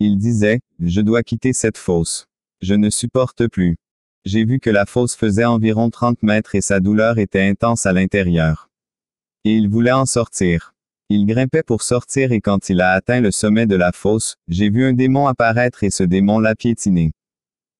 Il 0.00 0.16
disait, 0.16 0.60
je 0.80 1.02
dois 1.02 1.22
quitter 1.22 1.52
cette 1.52 1.76
fosse. 1.76 2.24
Je 2.62 2.72
ne 2.72 2.88
supporte 2.88 3.46
plus. 3.48 3.76
J'ai 4.24 4.46
vu 4.46 4.58
que 4.58 4.70
la 4.70 4.86
fosse 4.86 5.16
faisait 5.16 5.44
environ 5.44 5.90
30 5.90 6.22
mètres 6.22 6.54
et 6.54 6.62
sa 6.62 6.80
douleur 6.80 7.18
était 7.18 7.46
intense 7.46 7.84
à 7.84 7.92
l'intérieur. 7.92 8.65
Et 9.46 9.52
il 9.52 9.68
voulait 9.68 9.92
en 9.92 10.06
sortir. 10.06 10.74
Il 11.08 11.24
grimpait 11.24 11.62
pour 11.62 11.82
sortir 11.82 12.32
et 12.32 12.40
quand 12.40 12.68
il 12.68 12.80
a 12.80 12.90
atteint 12.90 13.20
le 13.20 13.30
sommet 13.30 13.66
de 13.66 13.76
la 13.76 13.92
fosse, 13.92 14.34
j'ai 14.48 14.70
vu 14.70 14.84
un 14.84 14.92
démon 14.92 15.28
apparaître 15.28 15.84
et 15.84 15.90
ce 15.90 16.02
démon 16.02 16.40
l'a 16.40 16.56
piétiné. 16.56 17.12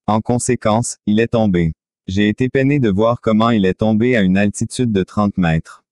En 0.07 0.21
conséquence, 0.21 0.99
il 1.07 1.19
est 1.19 1.33
tombé. 1.33 1.73
J'ai 2.07 2.29
été 2.29 2.49
peiné 2.49 2.79
de 2.79 2.89
voir 2.89 3.21
comment 3.21 3.51
il 3.51 3.65
est 3.65 3.81
tombé 3.81 4.17
à 4.17 4.21
une 4.21 4.39
altitude 4.39 4.93
de 4.93 5.03
30 5.03 5.39
mètres. 5.39 5.83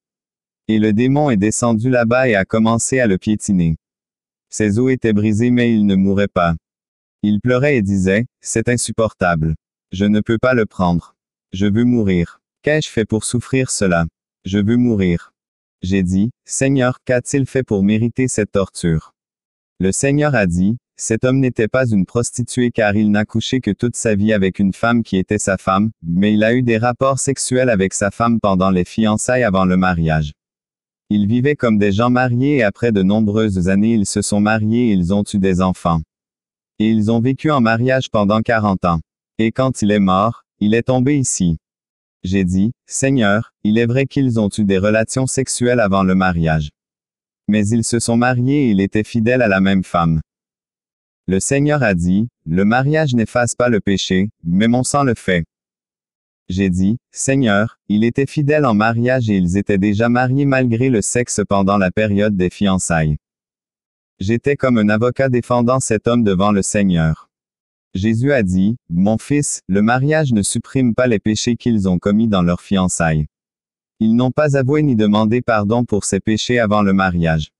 Et 0.69 0.79
le 0.79 0.93
démon 0.93 1.29
est 1.29 1.37
descendu 1.37 1.91
là-bas 1.91 2.29
et 2.29 2.37
a 2.37 2.45
commencé 2.45 3.01
à 3.01 3.09
le 3.09 3.19
piétiner. 3.19 3.75
Ses 4.51 4.79
os 4.79 4.93
étaient 4.93 5.13
brisés 5.13 5.51
mais 5.51 5.75
il 5.75 5.87
ne 5.87 5.97
mourait 5.97 6.29
pas. 6.29 6.55
Il 7.25 7.41
pleurait 7.41 7.79
et 7.79 7.83
disait, 7.83 8.27
C'est 8.41 8.69
insupportable. 8.69 9.57
Je 9.91 10.05
ne 10.05 10.21
peux 10.21 10.39
pas 10.39 10.55
le 10.55 10.67
prendre. 10.67 11.17
Je 11.53 11.67
veux 11.67 11.83
mourir. 11.83 12.39
Qu'ai-je 12.63 12.89
fait 12.89 13.07
pour 13.07 13.25
souffrir 13.25 13.73
cela? 13.73 14.07
Je 14.45 14.59
veux 14.59 14.77
mourir. 14.77 15.34
J'ai 15.85 16.03
dit, 16.03 16.31
Seigneur, 16.47 17.01
qu'a-t-il 17.05 17.45
fait 17.45 17.63
pour 17.63 17.83
mériter 17.83 18.27
cette 18.27 18.53
torture? 18.53 19.13
Le 19.79 19.93
Seigneur 19.93 20.35
a 20.35 20.47
dit, 20.47 20.79
cet 20.97 21.25
homme 21.25 21.41
n'était 21.41 21.69
pas 21.69 21.87
une 21.87 22.07
prostituée 22.07 22.71
car 22.71 22.97
il 22.97 23.11
n'a 23.11 23.27
couché 23.27 23.61
que 23.61 23.71
toute 23.71 23.95
sa 23.95 24.15
vie 24.15 24.33
avec 24.33 24.59
une 24.59 24.73
femme 24.73 25.03
qui 25.03 25.19
était 25.19 25.37
sa 25.37 25.59
femme, 25.59 25.91
mais 26.03 26.33
il 26.33 26.43
a 26.43 26.55
eu 26.55 26.63
des 26.63 26.79
rapports 26.79 27.19
sexuels 27.19 27.69
avec 27.69 27.93
sa 27.93 28.11
femme 28.11 28.41
pendant 28.41 28.71
les 28.71 28.87
fiançailles 28.87 29.43
avant 29.43 29.67
le 29.67 29.77
mariage. 29.77 30.33
Ils 31.11 31.27
vivaient 31.27 31.55
comme 31.55 31.77
des 31.77 31.93
gens 31.93 32.09
mariés 32.09 32.57
et 32.57 32.63
après 32.63 32.91
de 32.91 33.03
nombreuses 33.03 33.69
années 33.69 33.93
ils 33.93 34.07
se 34.07 34.23
sont 34.23 34.41
mariés 34.41 34.89
et 34.89 34.93
ils 34.93 35.13
ont 35.13 35.25
eu 35.35 35.39
des 35.39 35.61
enfants. 35.61 36.01
Et 36.79 36.89
ils 36.89 37.11
ont 37.11 37.21
vécu 37.21 37.51
en 37.51 37.61
mariage 37.61 38.09
pendant 38.11 38.41
40 38.41 38.87
ans. 38.87 39.01
Et 39.37 39.53
quand 39.53 39.83
il 39.83 39.91
est 39.91 40.01
mort, 40.01 40.45
il 40.61 40.73
est 40.73 40.85
tombé 40.85 41.19
ici. 41.19 41.59
J'ai 42.25 42.45
dit, 42.45 42.73
Seigneur, 42.87 43.53
il 43.65 43.77
est 43.77 43.85
vrai 43.85 44.07
qu'ils 44.07 44.41
ont 44.41 44.49
eu 44.57 44.65
des 44.65 44.79
relations 44.79 45.27
sexuelles 45.27 45.79
avant 45.79 46.03
le 46.03 46.15
mariage. 46.15 46.71
Mais 47.49 47.69
ils 47.69 47.85
se 47.85 47.99
sont 47.99 48.17
mariés 48.17 48.69
et 48.69 48.71
il 48.71 48.81
était 48.81 49.05
fidèle 49.05 49.43
à 49.43 49.49
la 49.49 49.61
même 49.61 49.85
femme. 49.85 50.23
Le 51.27 51.39
Seigneur 51.39 51.83
a 51.83 51.93
dit, 51.93 52.29
le 52.47 52.65
mariage 52.65 53.15
n'efface 53.15 53.55
pas 53.55 53.69
le 53.69 53.81
péché, 53.81 54.31
mais 54.43 54.69
mon 54.69 54.85
sang 54.85 55.05
le 55.05 55.15
fait. 55.15 55.45
J'ai 56.49 56.71
dit, 56.71 56.97
Seigneur, 57.13 57.79
il 57.89 58.05
était 58.05 58.27
fidèle 58.27 58.65
en 58.65 58.75
mariage 58.75 59.29
et 59.29 59.37
ils 59.37 59.59
étaient 59.59 59.79
déjà 59.79 60.09
mariés 60.09 60.47
malgré 60.47 60.89
le 60.89 61.03
sexe 61.03 61.43
pendant 61.47 61.77
la 61.77 61.91
période 61.91 62.37
des 62.37 62.49
fiançailles. 62.49 63.17
J'étais 64.19 64.57
comme 64.57 64.79
un 64.79 64.89
avocat 64.89 65.29
défendant 65.29 65.81
cet 65.81 66.09
homme 66.09 66.25
devant 66.25 66.53
le 66.53 66.63
Seigneur. 66.63 67.24
Jésus 67.95 68.33
a 68.33 68.43
dit, 68.43 68.77
Mon 68.91 69.19
fils, 69.19 69.61
le 69.69 69.81
mariage 69.81 70.33
ne 70.33 70.43
supprime 70.43 70.95
pas 70.95 71.07
les 71.07 71.21
péchés 71.21 71.57
qu'ils 71.57 71.89
ont 71.89 71.99
commis 71.99 72.27
dans 72.27 72.43
leur 72.43 72.61
fiançailles. 72.61 73.27
Ils 74.01 74.17
n'ont 74.17 74.33
pas 74.33 74.57
avoué 74.57 74.83
ni 74.83 74.97
demandé 74.97 75.43
pardon 75.43 75.85
pour 75.85 76.05
ces 76.05 76.19
péchés 76.19 76.59
avant 76.59 76.83
le 76.83 76.93
mariage. 76.93 77.51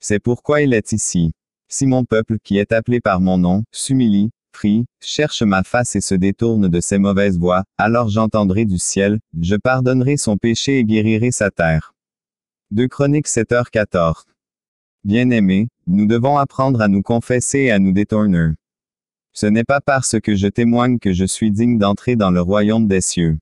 C'est 0.00 0.18
pourquoi 0.18 0.62
il 0.62 0.74
est 0.74 0.92
ici. 0.92 1.32
Si 1.68 1.86
mon 1.86 2.04
peuple, 2.04 2.38
qui 2.42 2.58
est 2.58 2.72
appelé 2.72 3.00
par 3.00 3.20
mon 3.20 3.38
nom, 3.38 3.62
s'humilie, 3.70 4.30
prie, 4.50 4.86
cherche 5.00 5.42
ma 5.42 5.62
face 5.62 5.94
et 5.94 6.00
se 6.00 6.16
détourne 6.16 6.66
de 6.68 6.80
ses 6.80 6.98
mauvaises 6.98 7.38
voies, 7.38 7.62
alors 7.78 8.08
j'entendrai 8.08 8.64
du 8.64 8.78
ciel, 8.78 9.20
je 9.40 9.54
pardonnerai 9.54 10.16
son 10.16 10.36
péché 10.36 10.78
et 10.78 10.84
guérirai 10.84 11.30
sa 11.30 11.52
terre. 11.52 11.94
2 12.72 12.88
Chroniques 12.88 13.28
7h14. 13.28 14.24
Bien-aimés, 15.04 15.68
nous 15.86 16.06
devons 16.06 16.38
apprendre 16.38 16.80
à 16.80 16.88
nous 16.88 17.02
confesser 17.02 17.60
et 17.60 17.70
à 17.70 17.78
nous 17.78 17.92
détourner. 17.92 18.50
Ce 19.32 19.46
n'est 19.46 19.64
pas 19.64 19.80
parce 19.80 20.16
que 20.20 20.34
je 20.34 20.48
témoigne 20.48 20.98
que 20.98 21.12
je 21.12 21.24
suis 21.24 21.50
digne 21.50 21.78
d'entrer 21.78 22.16
dans 22.16 22.30
le 22.30 22.40
royaume 22.40 22.88
des 22.88 23.00
cieux. 23.00 23.38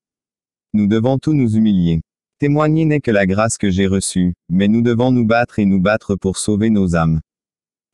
Nous 0.75 0.87
devons 0.87 1.19
tous 1.19 1.33
nous 1.33 1.57
humilier. 1.57 2.01
Témoigner 2.39 2.85
n'est 2.85 3.01
que 3.01 3.11
la 3.11 3.27
grâce 3.27 3.59
que 3.59 3.71
j'ai 3.71 3.87
reçue, 3.87 4.35
mais 4.49 4.69
nous 4.69 4.83
devons 4.83 5.11
nous 5.11 5.27
battre 5.27 5.59
et 5.59 5.65
nous 5.65 5.81
battre 5.81 6.15
pour 6.15 6.37
sauver 6.37 6.71
nos 6.71 6.95
âmes. 6.95 7.21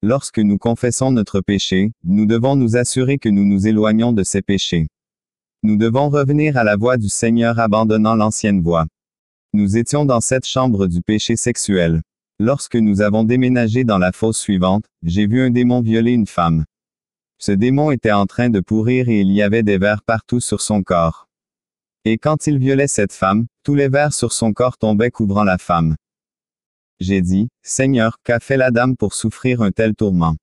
Lorsque 0.02 0.38
nous 0.38 0.58
confessons 0.58 1.12
notre 1.12 1.40
péché, 1.40 1.92
nous 2.02 2.26
devons 2.26 2.56
nous 2.56 2.76
assurer 2.76 3.16
que 3.16 3.30
nous 3.30 3.46
nous 3.46 3.66
éloignons 3.66 4.12
de 4.12 4.22
ces 4.22 4.42
péchés. 4.42 4.88
Nous 5.62 5.78
devons 5.78 6.10
revenir 6.10 6.58
à 6.58 6.64
la 6.64 6.76
voie 6.76 6.98
du 6.98 7.08
Seigneur 7.08 7.58
abandonnant 7.58 8.16
l'ancienne 8.16 8.60
voie. 8.60 8.86
Nous 9.54 9.78
étions 9.78 10.04
dans 10.04 10.20
cette 10.20 10.46
chambre 10.46 10.88
du 10.88 11.00
péché 11.00 11.36
sexuel. 11.36 12.02
Lorsque 12.38 12.76
nous 12.76 13.00
avons 13.00 13.24
déménagé 13.24 13.84
dans 13.84 13.96
la 13.96 14.12
fosse 14.12 14.38
suivante, 14.38 14.84
j'ai 15.04 15.26
vu 15.26 15.40
un 15.40 15.50
démon 15.50 15.80
violer 15.80 16.12
une 16.12 16.26
femme. 16.26 16.64
Ce 17.46 17.52
démon 17.52 17.90
était 17.90 18.10
en 18.10 18.24
train 18.24 18.48
de 18.48 18.60
pourrir 18.60 19.10
et 19.10 19.20
il 19.20 19.30
y 19.30 19.42
avait 19.42 19.62
des 19.62 19.76
vers 19.76 20.00
partout 20.00 20.40
sur 20.40 20.62
son 20.62 20.82
corps. 20.82 21.28
Et 22.06 22.16
quand 22.16 22.46
il 22.46 22.56
violait 22.56 22.88
cette 22.88 23.12
femme, 23.12 23.44
tous 23.62 23.74
les 23.74 23.90
vers 23.90 24.14
sur 24.14 24.32
son 24.32 24.54
corps 24.54 24.78
tombaient 24.78 25.10
couvrant 25.10 25.44
la 25.44 25.58
femme. 25.58 25.94
J'ai 27.00 27.20
dit, 27.20 27.48
Seigneur, 27.62 28.16
qu'a 28.24 28.40
fait 28.40 28.56
la 28.56 28.70
dame 28.70 28.96
pour 28.96 29.12
souffrir 29.12 29.60
un 29.60 29.72
tel 29.72 29.94
tourment? 29.94 30.36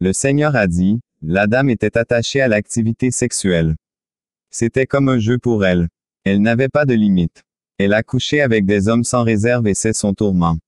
Le 0.00 0.12
Seigneur 0.12 0.56
a 0.56 0.66
dit, 0.66 0.98
la 1.20 1.46
dame 1.46 1.70
était 1.70 1.96
attachée 1.96 2.40
à 2.40 2.48
l'activité 2.48 3.12
sexuelle. 3.12 3.76
C'était 4.50 4.86
comme 4.86 5.08
un 5.08 5.20
jeu 5.20 5.38
pour 5.38 5.64
elle. 5.64 5.88
Elle 6.24 6.42
n'avait 6.42 6.68
pas 6.68 6.84
de 6.84 6.94
limite. 6.94 7.44
Elle 7.78 7.94
a 7.94 8.02
couché 8.02 8.40
avec 8.40 8.66
des 8.66 8.88
hommes 8.88 9.04
sans 9.04 9.22
réserve 9.22 9.68
et 9.68 9.74
c'est 9.74 9.92
son 9.92 10.14
tourment. 10.14 10.58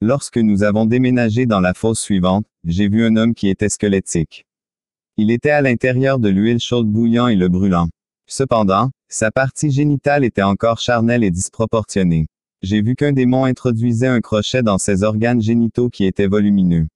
Lorsque 0.00 0.38
nous 0.38 0.62
avons 0.62 0.86
déménagé 0.86 1.44
dans 1.44 1.58
la 1.58 1.74
fosse 1.74 1.98
suivante, 1.98 2.46
j'ai 2.68 2.88
vu 2.88 3.02
un 3.02 3.16
homme 3.16 3.34
qui 3.34 3.48
était 3.48 3.70
squelettique. 3.70 4.46
Il 5.16 5.30
était 5.30 5.50
à 5.50 5.62
l'intérieur 5.62 6.18
de 6.18 6.28
l'huile 6.28 6.60
chaude 6.60 6.86
bouillant 6.86 7.26
et 7.26 7.34
le 7.34 7.48
brûlant. 7.48 7.88
Cependant, 8.26 8.90
sa 9.08 9.30
partie 9.30 9.70
génitale 9.70 10.22
était 10.22 10.42
encore 10.42 10.78
charnelle 10.78 11.24
et 11.24 11.30
disproportionnée. 11.30 12.26
J'ai 12.60 12.82
vu 12.82 12.94
qu'un 12.94 13.12
démon 13.12 13.46
introduisait 13.46 14.06
un 14.06 14.20
crochet 14.20 14.62
dans 14.62 14.76
ses 14.76 15.02
organes 15.02 15.40
génitaux 15.40 15.88
qui 15.88 16.04
étaient 16.04 16.26
volumineux. 16.26 16.86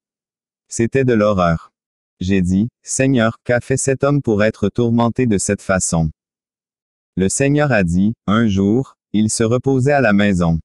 C'était 0.67 1.05
de 1.05 1.13
l'horreur. 1.13 1.71
J'ai 2.19 2.43
dit, 2.43 2.69
Seigneur, 2.83 3.37
qu'a 3.43 3.59
fait 3.59 3.77
cet 3.77 4.03
homme 4.03 4.21
pour 4.21 4.43
être 4.43 4.69
tourmenté 4.69 5.25
de 5.25 5.39
cette 5.39 5.63
façon? 5.63 6.11
Le 7.15 7.29
Seigneur 7.29 7.71
a 7.71 7.83
dit, 7.83 8.13
un 8.27 8.47
jour, 8.47 8.95
il 9.11 9.31
se 9.31 9.43
reposait 9.43 9.93
à 9.93 10.01
la 10.01 10.13
maison. 10.13 10.59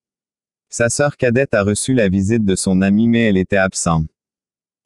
Sa 0.69 0.91
sœur 0.91 1.17
cadette 1.17 1.55
a 1.55 1.63
reçu 1.63 1.95
la 1.95 2.11
visite 2.11 2.45
de 2.45 2.57
son 2.57 2.83
ami 2.83 3.09
mais 3.09 3.23
elle 3.23 3.39
était 3.39 3.57
absente. 3.57 4.07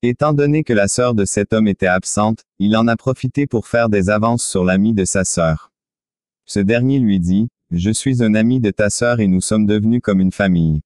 Étant 0.04 0.32
donné 0.32 0.64
que 0.64 0.72
la 0.72 0.88
sœur 0.88 1.14
de 1.14 1.24
cet 1.24 1.52
homme 1.52 1.68
était 1.68 1.86
absente, 1.86 2.40
il 2.58 2.76
en 2.76 2.88
a 2.88 2.96
profité 2.96 3.46
pour 3.46 3.68
faire 3.68 3.88
des 3.88 4.10
avances 4.10 4.44
sur 4.44 4.64
l'ami 4.64 4.94
de 4.94 5.04
sa 5.04 5.22
sœur. 5.22 5.70
Ce 6.44 6.58
dernier 6.58 6.98
lui 6.98 7.20
dit, 7.20 7.46
je 7.70 7.92
suis 7.92 8.20
un 8.20 8.34
ami 8.34 8.58
de 8.58 8.72
ta 8.72 8.90
sœur 8.90 9.20
et 9.20 9.28
nous 9.28 9.40
sommes 9.40 9.64
devenus 9.64 10.00
comme 10.02 10.20
une 10.20 10.32
famille. 10.32 10.80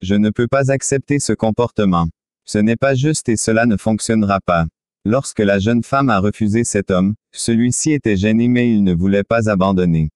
Je 0.00 0.14
ne 0.14 0.30
peux 0.30 0.48
pas 0.48 0.72
accepter 0.72 1.18
ce 1.18 1.34
comportement. 1.34 2.08
Ce 2.46 2.56
n'est 2.56 2.76
pas 2.76 2.94
juste 2.94 3.28
et 3.28 3.36
cela 3.36 3.66
ne 3.66 3.76
fonctionnera 3.76 4.40
pas. 4.40 4.64
Lorsque 5.04 5.40
la 5.40 5.58
jeune 5.58 5.82
femme 5.82 6.08
a 6.08 6.18
refusé 6.18 6.64
cet 6.64 6.90
homme, 6.90 7.16
celui-ci 7.32 7.92
était 7.92 8.16
gêné 8.16 8.48
mais 8.48 8.72
il 8.72 8.82
ne 8.82 8.94
voulait 8.94 9.24
pas 9.24 9.50
abandonner. 9.50 10.08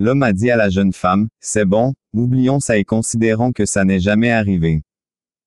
L'homme 0.00 0.24
a 0.24 0.32
dit 0.32 0.50
à 0.50 0.56
la 0.56 0.68
jeune 0.68 0.92
femme, 0.92 1.28
c'est 1.38 1.64
bon, 1.64 1.94
oublions 2.12 2.58
ça 2.58 2.76
et 2.76 2.84
considérons 2.84 3.52
que 3.52 3.66
ça 3.66 3.84
n'est 3.84 4.00
jamais 4.00 4.32
arrivé. 4.32 4.82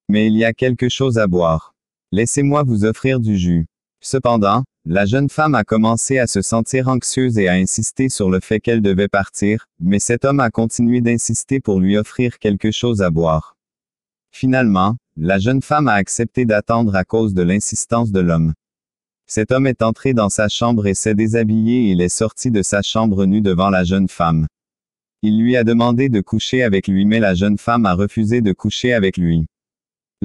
Mais 0.08 0.28
il 0.28 0.38
y 0.38 0.46
a 0.46 0.54
quelque 0.54 0.88
chose 0.88 1.18
à 1.18 1.28
boire. 1.28 1.75
Laissez-moi 2.16 2.64
vous 2.64 2.86
offrir 2.86 3.20
du 3.20 3.38
jus. 3.38 3.66
Cependant, 4.00 4.64
la 4.86 5.06
jeune 5.06 5.28
femme 5.28 5.54
a 5.54 5.66
commencé 5.66 6.18
à 6.18 6.28
se 6.28 6.42
sentir 6.42 6.88
anxieuse 6.88 7.38
et 7.38 7.50
à 7.50 7.56
insister 7.56 8.08
sur 8.08 8.30
le 8.30 8.40
fait 8.40 8.62
qu'elle 8.62 8.82
devait 8.82 9.10
partir, 9.10 9.68
mais 9.82 10.00
cet 10.00 10.24
homme 10.24 10.40
a 10.40 10.50
continué 10.50 11.02
d'insister 11.02 11.60
pour 11.60 11.82
lui 11.82 11.98
offrir 11.98 12.40
quelque 12.40 12.72
chose 12.72 13.02
à 13.02 13.10
boire. 13.10 13.58
Finalement, 14.32 14.96
la 15.18 15.40
jeune 15.40 15.62
femme 15.62 15.90
a 15.90 15.96
accepté 15.96 16.46
d'attendre 16.46 16.96
à 16.96 17.04
cause 17.04 17.34
de 17.34 17.42
l'insistance 17.42 18.14
de 18.14 18.22
l'homme. 18.22 18.54
Cet 19.28 19.52
homme 19.52 19.68
est 19.68 19.82
entré 19.82 20.14
dans 20.14 20.30
sa 20.30 20.48
chambre 20.48 20.88
et 20.88 20.94
s'est 20.94 21.16
déshabillé 21.16 21.90
et 21.90 21.92
il 21.92 22.02
est 22.02 22.08
sorti 22.08 22.50
de 22.50 22.62
sa 22.62 22.82
chambre 22.82 23.26
nu 23.26 23.42
devant 23.42 23.70
la 23.70 23.84
jeune 23.84 24.08
femme. 24.08 24.48
Il 25.22 25.38
lui 25.38 25.58
a 25.58 25.66
demandé 25.66 26.08
de 26.08 26.22
coucher 26.22 26.64
avec 26.64 26.88
lui 26.88 27.04
mais 27.04 27.20
la 27.20 27.36
jeune 27.36 27.58
femme 27.58 27.86
a 27.86 27.94
refusé 27.94 28.40
de 28.40 28.54
coucher 28.54 28.94
avec 28.94 29.18
lui. 29.18 29.48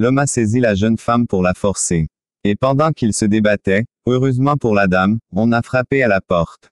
L'homme 0.01 0.17
a 0.17 0.27
saisi 0.27 0.61
la 0.61 0.75
jeune 0.75 0.97
femme 0.97 1.27
pour 1.27 1.43
la 1.43 1.53
forcer. 1.53 2.09
Et 2.43 2.57
pendant 2.57 2.91
qu'il 2.91 3.13
se 3.13 3.27
débattait, 3.27 3.85
heureusement 4.07 4.57
pour 4.57 4.75
la 4.75 4.87
dame, 4.87 5.19
on 5.31 5.53
a 5.53 5.61
frappé 5.61 6.03
à 6.03 6.09
la 6.09 6.23
porte. 6.23 6.71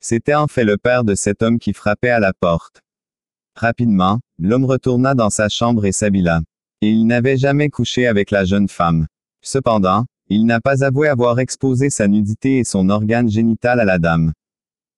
C'était 0.00 0.34
en 0.34 0.46
fait 0.46 0.64
le 0.64 0.78
père 0.78 1.04
de 1.04 1.14
cet 1.14 1.42
homme 1.42 1.58
qui 1.58 1.74
frappait 1.74 2.08
à 2.08 2.18
la 2.18 2.32
porte. 2.32 2.80
Rapidement, 3.56 4.20
l'homme 4.38 4.64
retourna 4.64 5.14
dans 5.14 5.28
sa 5.28 5.50
chambre 5.50 5.84
et 5.84 5.92
s'habilla. 5.92 6.40
Et 6.80 6.88
il 6.88 7.06
n'avait 7.06 7.36
jamais 7.36 7.68
couché 7.68 8.06
avec 8.06 8.30
la 8.30 8.46
jeune 8.46 8.68
femme. 8.68 9.06
Cependant, 9.42 10.06
il 10.30 10.46
n'a 10.46 10.62
pas 10.62 10.82
avoué 10.82 11.08
avoir 11.08 11.38
exposé 11.40 11.90
sa 11.90 12.08
nudité 12.08 12.60
et 12.60 12.64
son 12.64 12.88
organe 12.88 13.28
génital 13.28 13.80
à 13.80 13.84
la 13.84 13.98
dame. 13.98 14.32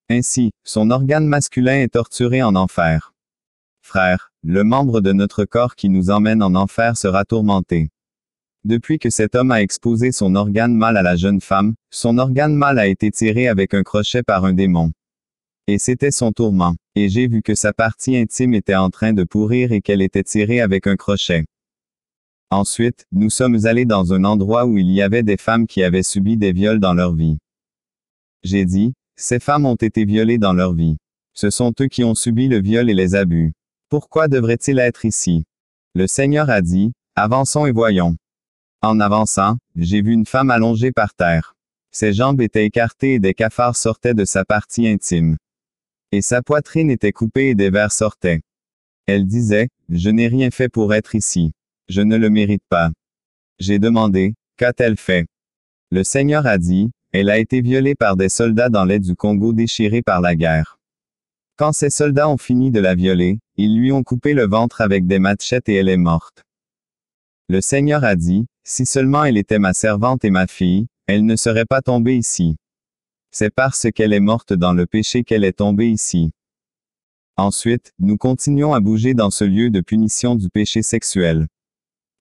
Ainsi, 0.08 0.52
son 0.62 0.92
organe 0.92 1.26
masculin 1.26 1.80
est 1.80 1.94
torturé 1.94 2.40
en 2.40 2.54
enfer. 2.54 3.12
Frère, 3.88 4.30
le 4.42 4.64
membre 4.64 5.00
de 5.00 5.14
notre 5.14 5.46
corps 5.46 5.74
qui 5.74 5.88
nous 5.88 6.10
emmène 6.10 6.42
en 6.42 6.54
enfer 6.54 6.94
sera 6.94 7.24
tourmenté. 7.24 7.88
Depuis 8.64 8.98
que 8.98 9.08
cet 9.08 9.34
homme 9.34 9.50
a 9.50 9.62
exposé 9.62 10.12
son 10.12 10.34
organe 10.34 10.74
mâle 10.74 10.98
à 10.98 11.02
la 11.02 11.16
jeune 11.16 11.40
femme, 11.40 11.74
son 11.90 12.18
organe 12.18 12.54
mâle 12.54 12.78
a 12.78 12.86
été 12.86 13.10
tiré 13.10 13.48
avec 13.48 13.72
un 13.72 13.82
crochet 13.82 14.22
par 14.22 14.44
un 14.44 14.52
démon. 14.52 14.92
Et 15.68 15.78
c'était 15.78 16.10
son 16.10 16.32
tourment. 16.32 16.76
Et 16.96 17.08
j'ai 17.08 17.28
vu 17.28 17.40
que 17.40 17.54
sa 17.54 17.72
partie 17.72 18.14
intime 18.14 18.52
était 18.52 18.74
en 18.74 18.90
train 18.90 19.14
de 19.14 19.24
pourrir 19.24 19.72
et 19.72 19.80
qu'elle 19.80 20.02
était 20.02 20.22
tirée 20.22 20.60
avec 20.60 20.86
un 20.86 20.96
crochet. 20.96 21.46
Ensuite, 22.50 23.06
nous 23.10 23.30
sommes 23.30 23.64
allés 23.64 23.86
dans 23.86 24.12
un 24.12 24.24
endroit 24.24 24.66
où 24.66 24.76
il 24.76 24.90
y 24.90 25.00
avait 25.00 25.22
des 25.22 25.38
femmes 25.38 25.66
qui 25.66 25.82
avaient 25.82 26.02
subi 26.02 26.36
des 26.36 26.52
viols 26.52 26.78
dans 26.78 26.92
leur 26.92 27.14
vie. 27.14 27.38
J'ai 28.42 28.66
dit, 28.66 28.92
ces 29.16 29.40
femmes 29.40 29.64
ont 29.64 29.76
été 29.76 30.04
violées 30.04 30.36
dans 30.36 30.52
leur 30.52 30.74
vie. 30.74 30.98
Ce 31.32 31.48
sont 31.48 31.72
eux 31.80 31.86
qui 31.86 32.04
ont 32.04 32.14
subi 32.14 32.48
le 32.48 32.60
viol 32.60 32.90
et 32.90 32.94
les 32.94 33.14
abus. 33.14 33.54
Pourquoi 33.88 34.28
devraient-ils 34.28 34.78
être 34.78 35.06
ici? 35.06 35.44
Le 35.94 36.06
Seigneur 36.06 36.50
a 36.50 36.60
dit, 36.60 36.92
avançons 37.16 37.64
et 37.64 37.72
voyons. 37.72 38.16
En 38.82 39.00
avançant, 39.00 39.56
j'ai 39.76 40.02
vu 40.02 40.12
une 40.12 40.26
femme 40.26 40.50
allongée 40.50 40.92
par 40.92 41.14
terre. 41.14 41.54
Ses 41.90 42.12
jambes 42.12 42.42
étaient 42.42 42.66
écartées 42.66 43.14
et 43.14 43.18
des 43.18 43.32
cafards 43.32 43.76
sortaient 43.76 44.12
de 44.12 44.26
sa 44.26 44.44
partie 44.44 44.86
intime. 44.86 45.38
Et 46.12 46.20
sa 46.20 46.42
poitrine 46.42 46.90
était 46.90 47.12
coupée 47.12 47.48
et 47.48 47.54
des 47.54 47.70
vers 47.70 47.90
sortaient. 47.90 48.42
Elle 49.06 49.26
disait, 49.26 49.68
Je 49.88 50.10
n'ai 50.10 50.28
rien 50.28 50.50
fait 50.50 50.68
pour 50.68 50.92
être 50.92 51.14
ici. 51.14 51.52
Je 51.88 52.02
ne 52.02 52.16
le 52.16 52.28
mérite 52.28 52.62
pas. 52.68 52.90
J'ai 53.58 53.78
demandé, 53.78 54.34
Qu'a-t-elle 54.58 54.98
fait 54.98 55.26
Le 55.90 56.04
Seigneur 56.04 56.46
a 56.46 56.58
dit, 56.58 56.90
Elle 57.12 57.30
a 57.30 57.38
été 57.38 57.62
violée 57.62 57.94
par 57.94 58.16
des 58.16 58.28
soldats 58.28 58.68
dans 58.68 58.84
l'aide 58.84 59.02
du 59.02 59.16
Congo 59.16 59.54
déchirés 59.54 60.02
par 60.02 60.20
la 60.20 60.36
guerre. 60.36 60.77
Quand 61.58 61.72
ces 61.72 61.90
soldats 61.90 62.28
ont 62.28 62.38
fini 62.38 62.70
de 62.70 62.78
la 62.78 62.94
violer, 62.94 63.40
ils 63.56 63.76
lui 63.76 63.90
ont 63.90 64.04
coupé 64.04 64.32
le 64.32 64.46
ventre 64.46 64.80
avec 64.80 65.08
des 65.08 65.18
machettes 65.18 65.68
et 65.68 65.74
elle 65.74 65.88
est 65.88 65.96
morte. 65.96 66.44
Le 67.48 67.60
Seigneur 67.60 68.04
a 68.04 68.14
dit, 68.14 68.46
si 68.62 68.86
seulement 68.86 69.24
elle 69.24 69.36
était 69.36 69.58
ma 69.58 69.74
servante 69.74 70.24
et 70.24 70.30
ma 70.30 70.46
fille, 70.46 70.86
elle 71.08 71.26
ne 71.26 71.34
serait 71.34 71.64
pas 71.64 71.82
tombée 71.82 72.16
ici. 72.16 72.54
C'est 73.32 73.52
parce 73.52 73.88
qu'elle 73.92 74.12
est 74.12 74.20
morte 74.20 74.52
dans 74.52 74.72
le 74.72 74.86
péché 74.86 75.24
qu'elle 75.24 75.42
est 75.42 75.58
tombée 75.58 75.90
ici. 75.90 76.30
Ensuite, 77.36 77.92
nous 77.98 78.16
continuons 78.16 78.72
à 78.72 78.78
bouger 78.78 79.14
dans 79.14 79.30
ce 79.30 79.42
lieu 79.42 79.70
de 79.70 79.80
punition 79.80 80.36
du 80.36 80.50
péché 80.50 80.82
sexuel. 80.82 81.48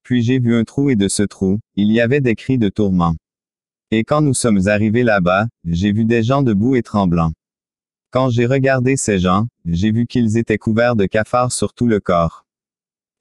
Puis 0.02 0.24
j'ai 0.24 0.40
vu 0.40 0.56
un 0.56 0.64
trou 0.64 0.90
et 0.90 0.96
de 0.96 1.08
ce 1.08 1.22
trou, 1.22 1.60
il 1.76 1.92
y 1.92 2.02
avait 2.02 2.22
des 2.22 2.34
cris 2.34 2.58
de 2.58 2.70
tourment. 2.70 3.16
Et 3.92 4.04
quand 4.04 4.22
nous 4.22 4.34
sommes 4.34 4.68
arrivés 4.68 5.04
là-bas, 5.04 5.46
j'ai 5.64 5.92
vu 5.92 6.06
des 6.06 6.24
gens 6.24 6.42
debout 6.42 6.76
et 6.76 6.82
tremblants. 6.82 7.34
Quand 8.18 8.32
j'ai 8.32 8.48
regardé 8.48 8.98
ces 8.98 9.20
gens, 9.20 9.46
j'ai 9.64 9.92
vu 9.92 10.08
qu'ils 10.08 10.38
étaient 10.38 10.58
couverts 10.58 10.96
de 10.96 11.06
cafards 11.06 11.52
sur 11.52 11.76
tout 11.76 11.86
le 11.86 12.00
corps. 12.00 12.48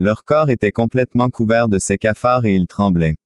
Leur 0.00 0.24
corps 0.24 0.48
était 0.48 0.72
complètement 0.72 1.28
couvert 1.28 1.68
de 1.68 1.78
ces 1.78 1.98
cafards 1.98 2.46
et 2.46 2.54
ils 2.54 2.66
tremblaient. 2.66 3.16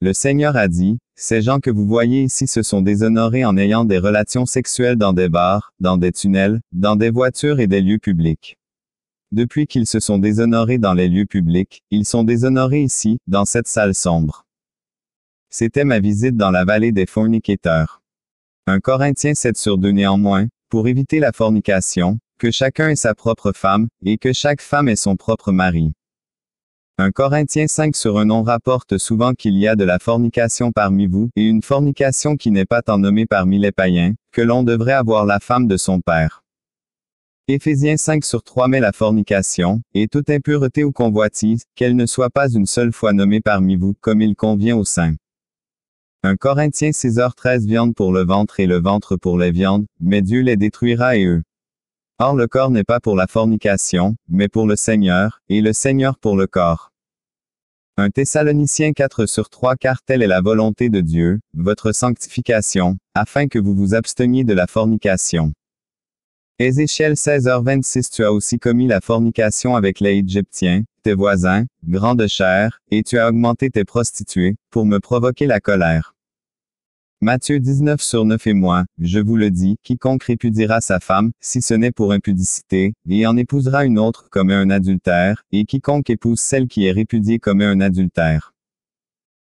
Le 0.00 0.12
Seigneur 0.12 0.56
a 0.56 0.66
dit, 0.66 0.98
Ces 1.14 1.40
gens 1.40 1.60
que 1.60 1.70
vous 1.70 1.86
voyez 1.86 2.24
ici 2.24 2.48
se 2.48 2.64
sont 2.64 2.82
déshonorés 2.82 3.44
en 3.44 3.56
ayant 3.56 3.84
des 3.84 3.98
relations 3.98 4.44
sexuelles 4.44 4.96
dans 4.96 5.12
des 5.12 5.28
bars, 5.28 5.72
dans 5.78 5.98
des 5.98 6.10
tunnels, 6.10 6.60
dans 6.72 6.96
des 6.96 7.10
voitures 7.10 7.60
et 7.60 7.68
des 7.68 7.80
lieux 7.80 8.00
publics. 8.00 8.56
Depuis 9.30 9.68
qu'ils 9.68 9.86
se 9.86 10.00
sont 10.00 10.18
déshonorés 10.18 10.78
dans 10.78 10.94
les 10.94 11.08
lieux 11.08 11.26
publics, 11.26 11.84
ils 11.92 12.06
sont 12.06 12.24
déshonorés 12.24 12.82
ici, 12.82 13.18
dans 13.28 13.44
cette 13.44 13.68
salle 13.68 13.94
sombre. 13.94 14.46
c'était 15.48 15.84
ma 15.84 16.00
visite 16.00 16.36
dans 16.36 16.50
la 16.50 16.64
vallée 16.64 16.90
des 16.90 17.06
fornicateurs. 17.06 18.02
Un 18.66 18.80
Corinthien 18.80 19.34
7 19.34 19.56
sur 19.56 19.78
2 19.78 19.90
néanmoins, 19.90 20.48
pour 20.74 20.88
éviter 20.88 21.20
la 21.20 21.30
fornication, 21.30 22.18
que 22.36 22.50
chacun 22.50 22.88
est 22.88 22.96
sa 22.96 23.14
propre 23.14 23.52
femme, 23.52 23.86
et 24.04 24.18
que 24.18 24.32
chaque 24.32 24.60
femme 24.60 24.88
est 24.88 24.96
son 24.96 25.14
propre 25.14 25.52
mari. 25.52 25.92
Un 26.98 27.12
Corinthiens 27.12 27.68
5 27.68 27.94
sur 27.94 28.18
un 28.18 28.24
nom 28.24 28.42
rapporte 28.42 28.98
souvent 28.98 29.34
qu'il 29.34 29.56
y 29.56 29.68
a 29.68 29.76
de 29.76 29.84
la 29.84 30.00
fornication 30.00 30.72
parmi 30.72 31.06
vous, 31.06 31.30
et 31.36 31.44
une 31.44 31.62
fornication 31.62 32.34
qui 32.34 32.50
n'est 32.50 32.64
pas 32.64 32.82
tant 32.82 32.98
nommée 32.98 33.24
parmi 33.24 33.60
les 33.60 33.70
païens, 33.70 34.14
que 34.32 34.42
l'on 34.42 34.64
devrait 34.64 34.94
avoir 34.94 35.26
la 35.26 35.38
femme 35.38 35.68
de 35.68 35.76
son 35.76 36.00
père. 36.00 36.42
Éphésiens 37.46 37.96
5 37.96 38.24
sur 38.24 38.42
3 38.42 38.66
met 38.66 38.80
la 38.80 38.90
fornication, 38.90 39.80
et 39.94 40.08
toute 40.08 40.28
impureté 40.28 40.82
ou 40.82 40.90
convoitise, 40.90 41.62
qu'elle 41.76 41.94
ne 41.94 42.06
soit 42.06 42.30
pas 42.30 42.48
une 42.48 42.66
seule 42.66 42.92
fois 42.92 43.12
nommée 43.12 43.40
parmi 43.40 43.76
vous, 43.76 43.94
comme 44.00 44.22
il 44.22 44.34
convient 44.34 44.76
au 44.76 44.84
saint. 44.84 45.14
1 46.26 46.36
Corinthiens 46.36 46.88
6h13 46.88 47.66
Viande 47.66 47.94
pour 47.94 48.10
le 48.10 48.24
ventre 48.24 48.58
et 48.58 48.66
le 48.66 48.80
ventre 48.80 49.14
pour 49.14 49.36
les 49.36 49.50
viandes, 49.50 49.84
mais 50.00 50.22
Dieu 50.22 50.40
les 50.40 50.56
détruira 50.56 51.18
et 51.18 51.26
eux. 51.26 51.42
Or 52.18 52.34
le 52.34 52.46
corps 52.46 52.70
n'est 52.70 52.82
pas 52.82 52.98
pour 52.98 53.14
la 53.14 53.26
fornication, 53.26 54.16
mais 54.30 54.48
pour 54.48 54.66
le 54.66 54.74
Seigneur, 54.74 55.42
et 55.50 55.60
le 55.60 55.74
Seigneur 55.74 56.18
pour 56.18 56.34
le 56.34 56.46
corps. 56.46 56.92
1 57.98 58.08
Thessaloniciens 58.08 58.94
4 58.94 59.26
sur 59.26 59.50
3 59.50 59.76
Car 59.76 60.00
telle 60.00 60.22
est 60.22 60.26
la 60.26 60.40
volonté 60.40 60.88
de 60.88 61.02
Dieu, 61.02 61.40
votre 61.52 61.92
sanctification, 61.92 62.96
afin 63.14 63.46
que 63.46 63.58
vous 63.58 63.74
vous 63.74 63.94
absteniez 63.94 64.44
de 64.44 64.54
la 64.54 64.66
fornication. 64.66 65.52
Ézéchiel 66.58 67.14
16h26 67.14 68.10
Tu 68.10 68.24
as 68.24 68.32
aussi 68.32 68.58
commis 68.58 68.86
la 68.86 69.02
fornication 69.02 69.76
avec 69.76 70.00
les 70.00 70.20
Égyptiens, 70.20 70.84
tes 71.02 71.12
voisins, 71.12 71.66
grands 71.86 72.14
de 72.14 72.26
chair, 72.26 72.78
et 72.90 73.02
tu 73.02 73.18
as 73.18 73.28
augmenté 73.28 73.68
tes 73.68 73.84
prostituées, 73.84 74.56
pour 74.70 74.86
me 74.86 75.00
provoquer 75.00 75.46
la 75.46 75.60
colère. 75.60 76.13
Matthieu 77.24 77.58
19 77.58 78.02
sur 78.02 78.26
9 78.26 78.48
et 78.48 78.52
moi, 78.52 78.84
je 78.98 79.18
vous 79.18 79.36
le 79.36 79.50
dis, 79.50 79.78
quiconque 79.82 80.24
répudiera 80.24 80.82
sa 80.82 81.00
femme, 81.00 81.30
si 81.40 81.62
ce 81.62 81.72
n'est 81.72 81.90
pour 81.90 82.12
impudicité, 82.12 82.92
et 83.08 83.26
en 83.26 83.38
épousera 83.38 83.86
une 83.86 83.98
autre 83.98 84.28
comme 84.30 84.50
un 84.50 84.68
adultère, 84.68 85.42
et 85.50 85.64
quiconque 85.64 86.10
épouse 86.10 86.38
celle 86.38 86.68
qui 86.68 86.84
est 86.84 86.92
répudiée 86.92 87.38
comme 87.38 87.62
un 87.62 87.80
adultère. 87.80 88.52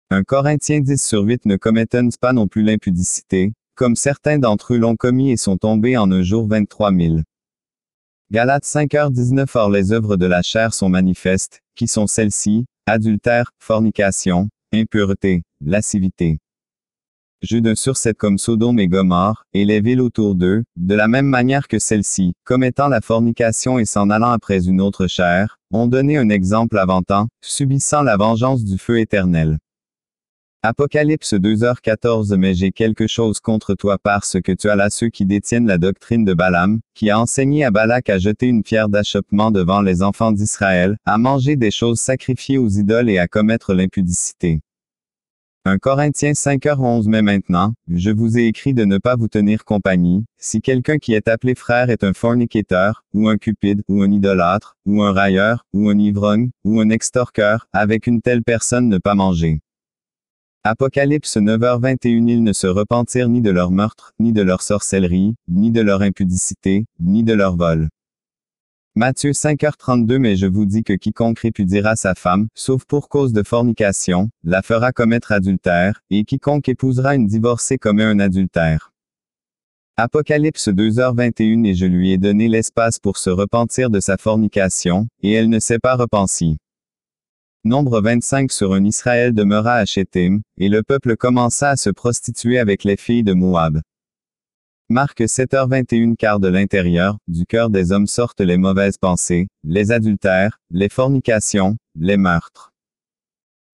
Un 0.09 0.23
Corinthien 0.23 0.79
10 0.79 1.03
sur 1.03 1.23
8 1.23 1.45
ne 1.47 1.57
commettons 1.57 2.07
pas 2.21 2.31
non 2.31 2.47
plus 2.47 2.63
l'impudicité, 2.63 3.51
comme 3.75 3.97
certains 3.97 4.39
d'entre 4.39 4.75
eux 4.75 4.77
l'ont 4.77 4.95
commis 4.95 5.31
et 5.31 5.37
sont 5.37 5.57
tombés 5.57 5.97
en 5.97 6.09
un 6.13 6.21
jour 6.21 6.47
23 6.47 6.93
000. 6.93 7.17
Galates 8.31 8.63
5h19 8.63 9.47
Or 9.53 9.69
les 9.69 9.91
œuvres 9.91 10.15
de 10.15 10.25
la 10.25 10.43
chair 10.43 10.73
sont 10.73 10.87
manifestes, 10.87 11.59
qui 11.75 11.89
sont 11.89 12.07
celles-ci, 12.07 12.67
adultère, 12.85 13.51
fornication, 13.59 14.47
impureté, 14.71 15.43
lascivité. 15.59 16.39
Jeu 17.45 17.61
d'un 17.61 17.75
surset 17.75 18.15
comme 18.15 18.39
Sodome 18.39 18.79
et 18.79 18.87
Gomorre, 18.87 19.45
et 19.53 19.65
les 19.65 19.79
villes 19.79 20.01
autour 20.01 20.33
d'eux, 20.33 20.63
de 20.75 20.95
la 20.95 21.07
même 21.07 21.27
manière 21.27 21.67
que 21.67 21.77
celles-ci, 21.77 22.33
commettant 22.43 22.87
la 22.87 23.01
fornication 23.01 23.77
et 23.77 23.85
s'en 23.85 24.09
allant 24.09 24.31
après 24.31 24.67
une 24.67 24.81
autre 24.81 25.05
chair, 25.05 25.59
ont 25.71 25.85
donné 25.85 26.17
un 26.17 26.29
exemple 26.29 26.79
avant-temps, 26.79 27.27
subissant 27.41 28.01
la 28.01 28.17
vengeance 28.17 28.63
du 28.63 28.79
feu 28.79 28.99
éternel. 28.99 29.59
Apocalypse 30.63 31.35
2h14 31.35 32.35
Mais 32.35 32.55
j'ai 32.55 32.71
quelque 32.71 33.05
chose 33.05 33.39
contre 33.39 33.75
toi 33.75 33.99
parce 34.01 34.37
que 34.43 34.51
tu 34.51 34.67
as 34.67 34.75
là 34.75 34.89
ceux 34.89 35.09
qui 35.09 35.27
détiennent 35.27 35.67
la 35.67 35.77
doctrine 35.77 36.25
de 36.25 36.33
Balaam, 36.33 36.79
qui 36.95 37.11
a 37.11 37.19
enseigné 37.19 37.63
à 37.63 37.69
Balak 37.69 38.09
à 38.09 38.17
jeter 38.17 38.47
une 38.47 38.63
pierre 38.63 38.89
d'achoppement 38.89 39.51
devant 39.51 39.81
les 39.81 40.01
enfants 40.01 40.31
d'Israël, 40.31 40.97
à 41.05 41.19
manger 41.19 41.55
des 41.57 41.69
choses 41.69 41.99
sacrifiées 41.99 42.57
aux 42.57 42.69
idoles 42.69 43.11
et 43.11 43.19
à 43.19 43.27
commettre 43.27 43.75
l'impudicité. 43.75 44.61
1 45.67 45.79
Corinthiens 45.79 46.33
5h11 46.33 47.07
Mais 47.07 47.23
maintenant, 47.23 47.73
je 47.87 48.11
vous 48.11 48.37
ai 48.37 48.45
écrit 48.45 48.75
de 48.75 48.85
ne 48.85 48.99
pas 48.99 49.15
vous 49.15 49.27
tenir 49.27 49.65
compagnie, 49.65 50.23
si 50.37 50.61
quelqu'un 50.61 50.99
qui 50.99 51.15
est 51.15 51.27
appelé 51.27 51.55
frère 51.55 51.89
est 51.89 52.03
un 52.03 52.13
fornicateur, 52.13 53.03
ou 53.15 53.29
un 53.29 53.37
cupide, 53.37 53.81
ou 53.87 54.03
un 54.03 54.11
idolâtre, 54.11 54.77
ou 54.85 55.01
un 55.01 55.11
railleur, 55.11 55.65
ou 55.73 55.89
un 55.89 55.97
ivrogne, 55.97 56.51
ou 56.65 56.79
un 56.81 56.89
extorqueur, 56.89 57.67
avec 57.73 58.05
une 58.05 58.21
telle 58.21 58.43
personne 58.43 58.89
ne 58.89 58.99
pas 58.99 59.15
manger. 59.15 59.61
Apocalypse 60.63 61.37
9h21 61.37 62.29
Ils 62.29 62.43
ne 62.43 62.53
se 62.53 62.67
repentirent 62.67 63.29
ni 63.29 63.41
de 63.41 63.49
leur 63.49 63.71
meurtre, 63.71 64.13
ni 64.19 64.33
de 64.33 64.43
leur 64.43 64.61
sorcellerie, 64.61 65.33
ni 65.47 65.71
de 65.71 65.81
leur 65.81 66.03
impudicité, 66.03 66.85
ni 66.99 67.23
de 67.23 67.33
leur 67.33 67.57
vol. 67.57 67.89
Matthieu 68.97 69.31
5h32 69.31 70.19
Mais 70.19 70.37
je 70.37 70.45
vous 70.45 70.65
dis 70.65 70.81
que 70.81 70.93
quiconque 70.93 71.39
répudiera 71.39 71.97
sa 71.97 72.15
femme, 72.15 72.47
sauf 72.55 72.85
pour 72.85 73.09
cause 73.09 73.33
de 73.33 73.43
fornication, 73.43 74.29
la 74.45 74.61
fera 74.61 74.93
commettre 74.93 75.33
adultère, 75.33 75.99
et 76.09 76.23
quiconque 76.23 76.69
épousera 76.69 77.13
une 77.15 77.27
divorcée 77.27 77.77
commet 77.77 78.05
un 78.05 78.19
adultère. 78.19 78.93
Apocalypse 79.97 80.69
2h21 80.69 81.65
Et 81.65 81.75
je 81.75 81.85
lui 81.85 82.13
ai 82.13 82.17
donné 82.17 82.47
l'espace 82.47 82.97
pour 82.99 83.17
se 83.17 83.29
repentir 83.29 83.89
de 83.89 83.99
sa 83.99 84.15
fornication, 84.15 85.07
et 85.21 85.33
elle 85.33 85.49
ne 85.49 85.59
s'est 85.59 85.79
pas 85.79 85.97
repentie. 85.97 86.55
Nombre 87.65 87.99
25 87.99 88.49
sur 88.49 88.71
un 88.71 88.85
Israël 88.85 89.33
demeura 89.33 89.73
à 89.73 89.85
Shittim, 89.85 90.39
et 90.57 90.69
le 90.69 90.83
peuple 90.83 91.17
commença 91.17 91.71
à 91.71 91.75
se 91.75 91.89
prostituer 91.89 92.59
avec 92.59 92.85
les 92.85 92.95
filles 92.95 93.23
de 93.23 93.33
Moab. 93.33 93.81
Marque 94.89 95.21
7h21 95.21 96.15
car 96.15 96.39
de 96.39 96.47
l'intérieur, 96.47 97.17
du 97.27 97.47
cœur 97.47 97.71
des 97.71 97.91
hommes 97.91 98.05
sortent 98.05 98.41
les 98.41 98.57
mauvaises 98.57 98.99
pensées, 98.99 99.47
les 99.63 99.91
adultères, 99.91 100.59
les 100.69 100.89
fornications, 100.89 101.75
les 101.95 102.17
meurtres. 102.17 102.71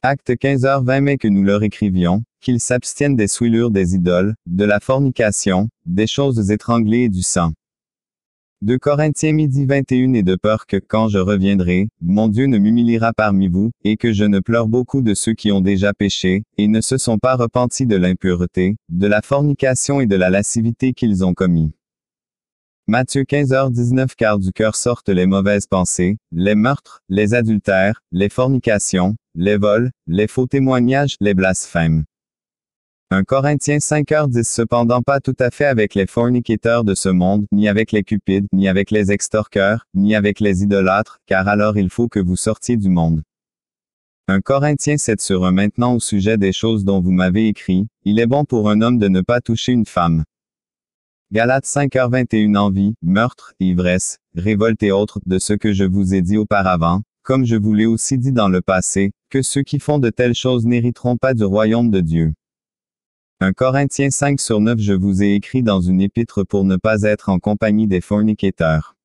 Acte 0.03 0.29
15h20 0.29 1.01
mais 1.01 1.17
que 1.17 1.27
nous 1.27 1.43
leur 1.43 1.63
écrivions, 1.63 2.23
qu'ils 2.39 2.61
s'abstiennent 2.61 3.17
des 3.17 3.27
souillures 3.27 3.71
des 3.71 3.93
idoles, 3.93 4.35
de 4.45 4.63
la 4.63 4.79
fornication, 4.79 5.67
des 5.85 6.07
choses 6.07 6.49
étranglées 6.49 7.03
et 7.03 7.09
du 7.09 7.23
sang. 7.23 7.51
De 8.61 8.77
Corinthiens 8.77 9.33
midi 9.33 9.65
21 9.65 10.13
et 10.13 10.21
de 10.21 10.35
peur 10.35 10.67
que 10.67 10.77
quand 10.77 11.07
je 11.07 11.17
reviendrai, 11.17 11.89
mon 11.99 12.27
Dieu 12.27 12.45
ne 12.45 12.59
m'humiliera 12.59 13.11
parmi 13.11 13.47
vous, 13.47 13.71
et 13.83 13.97
que 13.97 14.13
je 14.13 14.23
ne 14.23 14.39
pleure 14.39 14.67
beaucoup 14.67 15.01
de 15.01 15.15
ceux 15.15 15.33
qui 15.33 15.51
ont 15.51 15.61
déjà 15.61 15.95
péché, 15.95 16.43
et 16.59 16.67
ne 16.67 16.79
se 16.79 16.99
sont 16.99 17.17
pas 17.17 17.35
repentis 17.35 17.87
de 17.87 17.95
l'impureté, 17.95 18.75
de 18.89 19.07
la 19.07 19.23
fornication 19.23 19.99
et 19.99 20.05
de 20.05 20.15
la 20.15 20.29
lascivité 20.29 20.93
qu'ils 20.93 21.25
ont 21.25 21.33
commis. 21.33 21.71
Matthieu 22.85 23.23
15h19 23.23 24.13
Car 24.15 24.37
du 24.37 24.51
cœur 24.51 24.75
sortent 24.75 25.09
les 25.09 25.25
mauvaises 25.25 25.65
pensées, 25.65 26.19
les 26.31 26.53
meurtres, 26.53 27.01
les 27.09 27.33
adultères, 27.33 28.03
les 28.11 28.29
fornications, 28.29 29.15
les 29.33 29.57
vols, 29.57 29.89
les 30.05 30.27
faux 30.27 30.45
témoignages, 30.45 31.15
les 31.19 31.33
blasphèmes. 31.33 32.03
Un 33.13 33.25
Corinthien 33.25 33.79
5h10 33.79 34.45
cependant 34.45 35.01
pas 35.01 35.19
tout 35.19 35.35
à 35.39 35.51
fait 35.51 35.65
avec 35.65 35.95
les 35.95 36.07
fornicateurs 36.07 36.85
de 36.85 36.95
ce 36.95 37.09
monde, 37.09 37.45
ni 37.51 37.67
avec 37.67 37.91
les 37.91 38.03
cupides, 38.03 38.47
ni 38.53 38.69
avec 38.69 38.89
les 38.89 39.11
extorqueurs, 39.11 39.85
ni 39.93 40.15
avec 40.15 40.39
les 40.39 40.63
idolâtres, 40.63 41.19
car 41.25 41.49
alors 41.49 41.77
il 41.77 41.89
faut 41.89 42.07
que 42.07 42.21
vous 42.21 42.37
sortiez 42.37 42.77
du 42.77 42.87
monde. 42.87 43.21
Un 44.29 44.39
Corinthien 44.39 44.95
7 44.95 45.19
sur 45.19 45.43
un 45.43 45.51
maintenant 45.51 45.95
au 45.95 45.99
sujet 45.99 46.37
des 46.37 46.53
choses 46.53 46.85
dont 46.85 47.01
vous 47.01 47.11
m'avez 47.11 47.49
écrit, 47.49 47.85
il 48.05 48.17
est 48.17 48.27
bon 48.27 48.45
pour 48.45 48.69
un 48.69 48.79
homme 48.79 48.97
de 48.97 49.09
ne 49.09 49.19
pas 49.19 49.41
toucher 49.41 49.73
une 49.73 49.85
femme. 49.85 50.23
Galates 51.33 51.65
5h21 51.65 52.55
Envie, 52.55 52.93
meurtre, 53.01 53.53
ivresse, 53.59 54.19
révolte 54.35 54.83
et 54.83 54.93
autres, 54.93 55.19
de 55.25 55.37
ce 55.37 55.51
que 55.51 55.73
je 55.73 55.83
vous 55.83 56.13
ai 56.13 56.21
dit 56.21 56.37
auparavant, 56.37 57.01
comme 57.23 57.45
je 57.45 57.57
vous 57.57 57.73
l'ai 57.73 57.87
aussi 57.87 58.17
dit 58.17 58.31
dans 58.31 58.47
le 58.47 58.61
passé, 58.61 59.11
que 59.29 59.41
ceux 59.41 59.63
qui 59.63 59.79
font 59.79 59.99
de 59.99 60.09
telles 60.09 60.33
choses 60.33 60.65
n'hériteront 60.65 61.17
pas 61.17 61.33
du 61.33 61.43
royaume 61.43 61.91
de 61.91 61.99
Dieu. 61.99 62.31
Un 63.43 63.53
Corinthien 63.53 64.11
5 64.11 64.39
sur 64.39 64.61
9 64.61 64.77
Je 64.77 64.93
vous 64.93 65.23
ai 65.23 65.33
écrit 65.33 65.63
dans 65.63 65.81
une 65.81 65.99
épître 65.99 66.43
pour 66.45 66.63
ne 66.63 66.75
pas 66.75 67.01
être 67.01 67.29
en 67.29 67.39
compagnie 67.39 67.87
des 67.87 67.99
fornicateurs. 67.99 68.95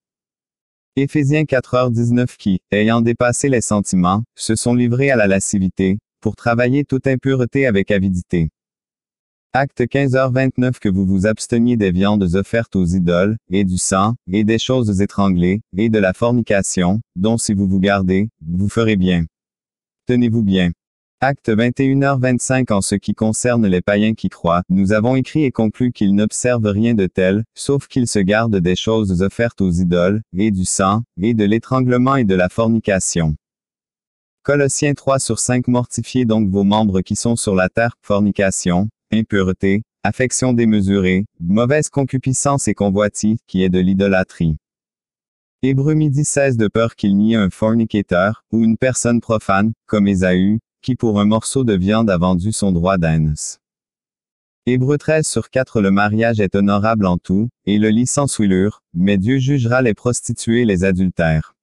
Éphésiens 0.94 1.44
4h19 1.44 2.36
qui, 2.36 2.60
ayant 2.70 3.00
dépassé 3.00 3.48
les 3.48 3.62
sentiments, 3.62 4.24
se 4.34 4.54
sont 4.54 4.74
livrés 4.74 5.10
à 5.10 5.16
la 5.16 5.26
lascivité, 5.26 5.96
pour 6.20 6.36
travailler 6.36 6.84
toute 6.84 7.06
impureté 7.06 7.66
avec 7.66 7.90
avidité. 7.90 8.50
Acte 9.54 9.80
15h29 9.80 10.80
Que 10.80 10.90
vous 10.90 11.06
vous 11.06 11.26
absteniez 11.26 11.78
des 11.78 11.90
viandes 11.90 12.34
offertes 12.34 12.76
aux 12.76 12.84
idoles, 12.84 13.38
et 13.50 13.64
du 13.64 13.78
sang, 13.78 14.16
et 14.30 14.44
des 14.44 14.58
choses 14.58 15.00
étranglées, 15.00 15.62
et 15.78 15.88
de 15.88 15.98
la 15.98 16.12
fornication, 16.12 17.00
dont 17.14 17.38
si 17.38 17.54
vous 17.54 17.66
vous 17.66 17.80
gardez, 17.80 18.28
vous 18.46 18.68
ferez 18.68 18.96
bien. 18.96 19.24
Tenez-vous 20.06 20.42
bien. 20.42 20.72
Acte 21.22 21.48
21h25 21.48 22.70
En 22.74 22.82
ce 22.82 22.94
qui 22.94 23.14
concerne 23.14 23.66
les 23.66 23.80
païens 23.80 24.12
qui 24.12 24.28
croient, 24.28 24.64
nous 24.68 24.92
avons 24.92 25.16
écrit 25.16 25.44
et 25.44 25.50
conclu 25.50 25.90
qu'ils 25.90 26.14
n'observent 26.14 26.66
rien 26.66 26.92
de 26.92 27.06
tel, 27.06 27.44
sauf 27.54 27.88
qu'ils 27.88 28.06
se 28.06 28.18
gardent 28.18 28.58
des 28.58 28.76
choses 28.76 29.22
offertes 29.22 29.62
aux 29.62 29.70
idoles, 29.70 30.20
et 30.36 30.50
du 30.50 30.66
sang, 30.66 31.04
et 31.18 31.32
de 31.32 31.44
l'étranglement 31.44 32.16
et 32.16 32.24
de 32.24 32.34
la 32.34 32.50
fornication. 32.50 33.34
Colossiens 34.42 34.92
3 34.92 35.18
sur 35.18 35.38
5 35.38 35.68
Mortifiez 35.68 36.26
donc 36.26 36.50
vos 36.50 36.64
membres 36.64 37.00
qui 37.00 37.16
sont 37.16 37.36
sur 37.36 37.54
la 37.54 37.70
terre, 37.70 37.96
fornication, 38.02 38.90
impureté, 39.10 39.84
affection 40.02 40.52
démesurée, 40.52 41.24
mauvaise 41.40 41.88
concupiscence 41.88 42.68
et 42.68 42.74
convoitise, 42.74 43.38
qui 43.46 43.62
est 43.62 43.70
de 43.70 43.78
l'idolâtrie. 43.78 44.58
Hébreu 45.62 45.94
midi 45.94 46.26
16 46.26 46.58
de 46.58 46.68
peur 46.68 46.94
qu'il 46.94 47.16
n'y 47.16 47.32
ait 47.32 47.36
un 47.36 47.48
fornicateur, 47.48 48.44
ou 48.52 48.62
une 48.62 48.76
personne 48.76 49.22
profane, 49.22 49.72
comme 49.86 50.06
Ésaü, 50.06 50.58
qui 50.86 50.94
pour 50.94 51.18
un 51.18 51.24
morceau 51.24 51.64
de 51.64 51.72
viande 51.72 52.08
a 52.10 52.16
vendu 52.16 52.52
son 52.52 52.70
droit 52.70 52.96
d'aînesse. 52.96 53.58
Hébreu 54.66 54.98
13 54.98 55.26
sur 55.26 55.50
4 55.50 55.80
Le 55.80 55.90
mariage 55.90 56.38
est 56.38 56.54
honorable 56.54 57.06
en 57.06 57.18
tout, 57.18 57.48
et 57.64 57.78
le 57.78 57.88
lit 57.88 58.06
sans 58.06 58.28
souillure, 58.28 58.84
mais 58.94 59.18
Dieu 59.18 59.38
jugera 59.38 59.82
les 59.82 59.94
prostituées 59.94 60.60
et 60.60 60.64
les 60.64 60.84
adultères. 60.84 61.56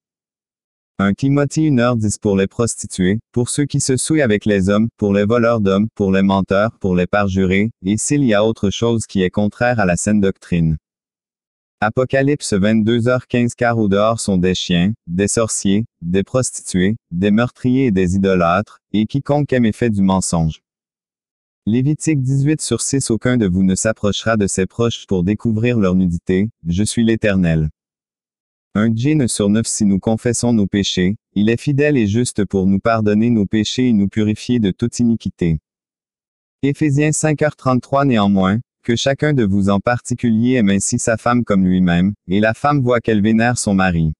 1 0.98 1.14
Timothée 1.14 1.70
1h10 1.70 2.18
pour 2.20 2.36
les 2.36 2.46
prostituées, 2.46 3.18
pour 3.32 3.48
ceux 3.48 3.64
qui 3.64 3.80
se 3.80 3.96
souillent 3.96 4.20
avec 4.20 4.44
les 4.44 4.68
hommes, 4.68 4.90
pour 4.98 5.14
les 5.14 5.24
voleurs 5.24 5.62
d'hommes, 5.62 5.88
pour 5.94 6.12
les 6.12 6.22
menteurs, 6.22 6.76
pour 6.78 6.94
les 6.94 7.06
parjurés, 7.06 7.70
et 7.82 7.96
s'il 7.96 8.24
y 8.24 8.34
a 8.34 8.44
autre 8.44 8.68
chose 8.68 9.06
qui 9.06 9.22
est 9.22 9.30
contraire 9.30 9.80
à 9.80 9.86
la 9.86 9.96
saine 9.96 10.20
doctrine. 10.20 10.76
Apocalypse 11.84 12.54
22h15 12.54 13.50
car 13.54 13.76
au 13.76 13.88
dehors 13.88 14.18
sont 14.18 14.38
des 14.38 14.54
chiens, 14.54 14.94
des 15.06 15.28
sorciers, 15.28 15.84
des 16.00 16.22
prostituées, 16.22 16.96
des 17.10 17.30
meurtriers 17.30 17.86
et 17.86 17.90
des 17.90 18.16
idolâtres, 18.16 18.80
et 18.94 19.04
quiconque 19.04 19.52
aime 19.52 19.66
et 19.66 19.72
fait 19.72 19.90
du 19.90 20.00
mensonge. 20.00 20.62
Lévitique 21.66 22.22
18 22.22 22.62
sur 22.62 22.80
6 22.80 23.10
Aucun 23.10 23.36
de 23.36 23.46
vous 23.46 23.62
ne 23.62 23.74
s'approchera 23.74 24.38
de 24.38 24.46
ses 24.46 24.64
proches 24.64 25.06
pour 25.06 25.24
découvrir 25.24 25.78
leur 25.78 25.94
nudité, 25.94 26.48
je 26.66 26.84
suis 26.84 27.04
l'Éternel. 27.04 27.68
Un 28.74 28.90
djinn 28.94 29.28
sur 29.28 29.50
9 29.50 29.66
Si 29.66 29.84
nous 29.84 29.98
confessons 29.98 30.54
nos 30.54 30.66
péchés, 30.66 31.16
il 31.34 31.50
est 31.50 31.60
fidèle 31.60 31.98
et 31.98 32.06
juste 32.06 32.46
pour 32.46 32.66
nous 32.66 32.80
pardonner 32.80 33.28
nos 33.28 33.44
péchés 33.44 33.88
et 33.88 33.92
nous 33.92 34.08
purifier 34.08 34.58
de 34.58 34.70
toute 34.70 34.98
iniquité. 35.00 35.58
Éphésiens 36.62 37.10
5h33 37.10 38.06
Néanmoins, 38.06 38.60
que 38.84 38.94
chacun 38.94 39.32
de 39.32 39.44
vous 39.44 39.70
en 39.70 39.80
particulier 39.80 40.54
aime 40.56 40.68
ainsi 40.68 40.98
sa 40.98 41.16
femme 41.16 41.42
comme 41.42 41.64
lui-même, 41.64 42.12
et 42.28 42.38
la 42.38 42.54
femme 42.54 42.82
voit 42.82 43.00
qu'elle 43.00 43.22
vénère 43.22 43.58
son 43.58 43.74
mari. 43.74 44.12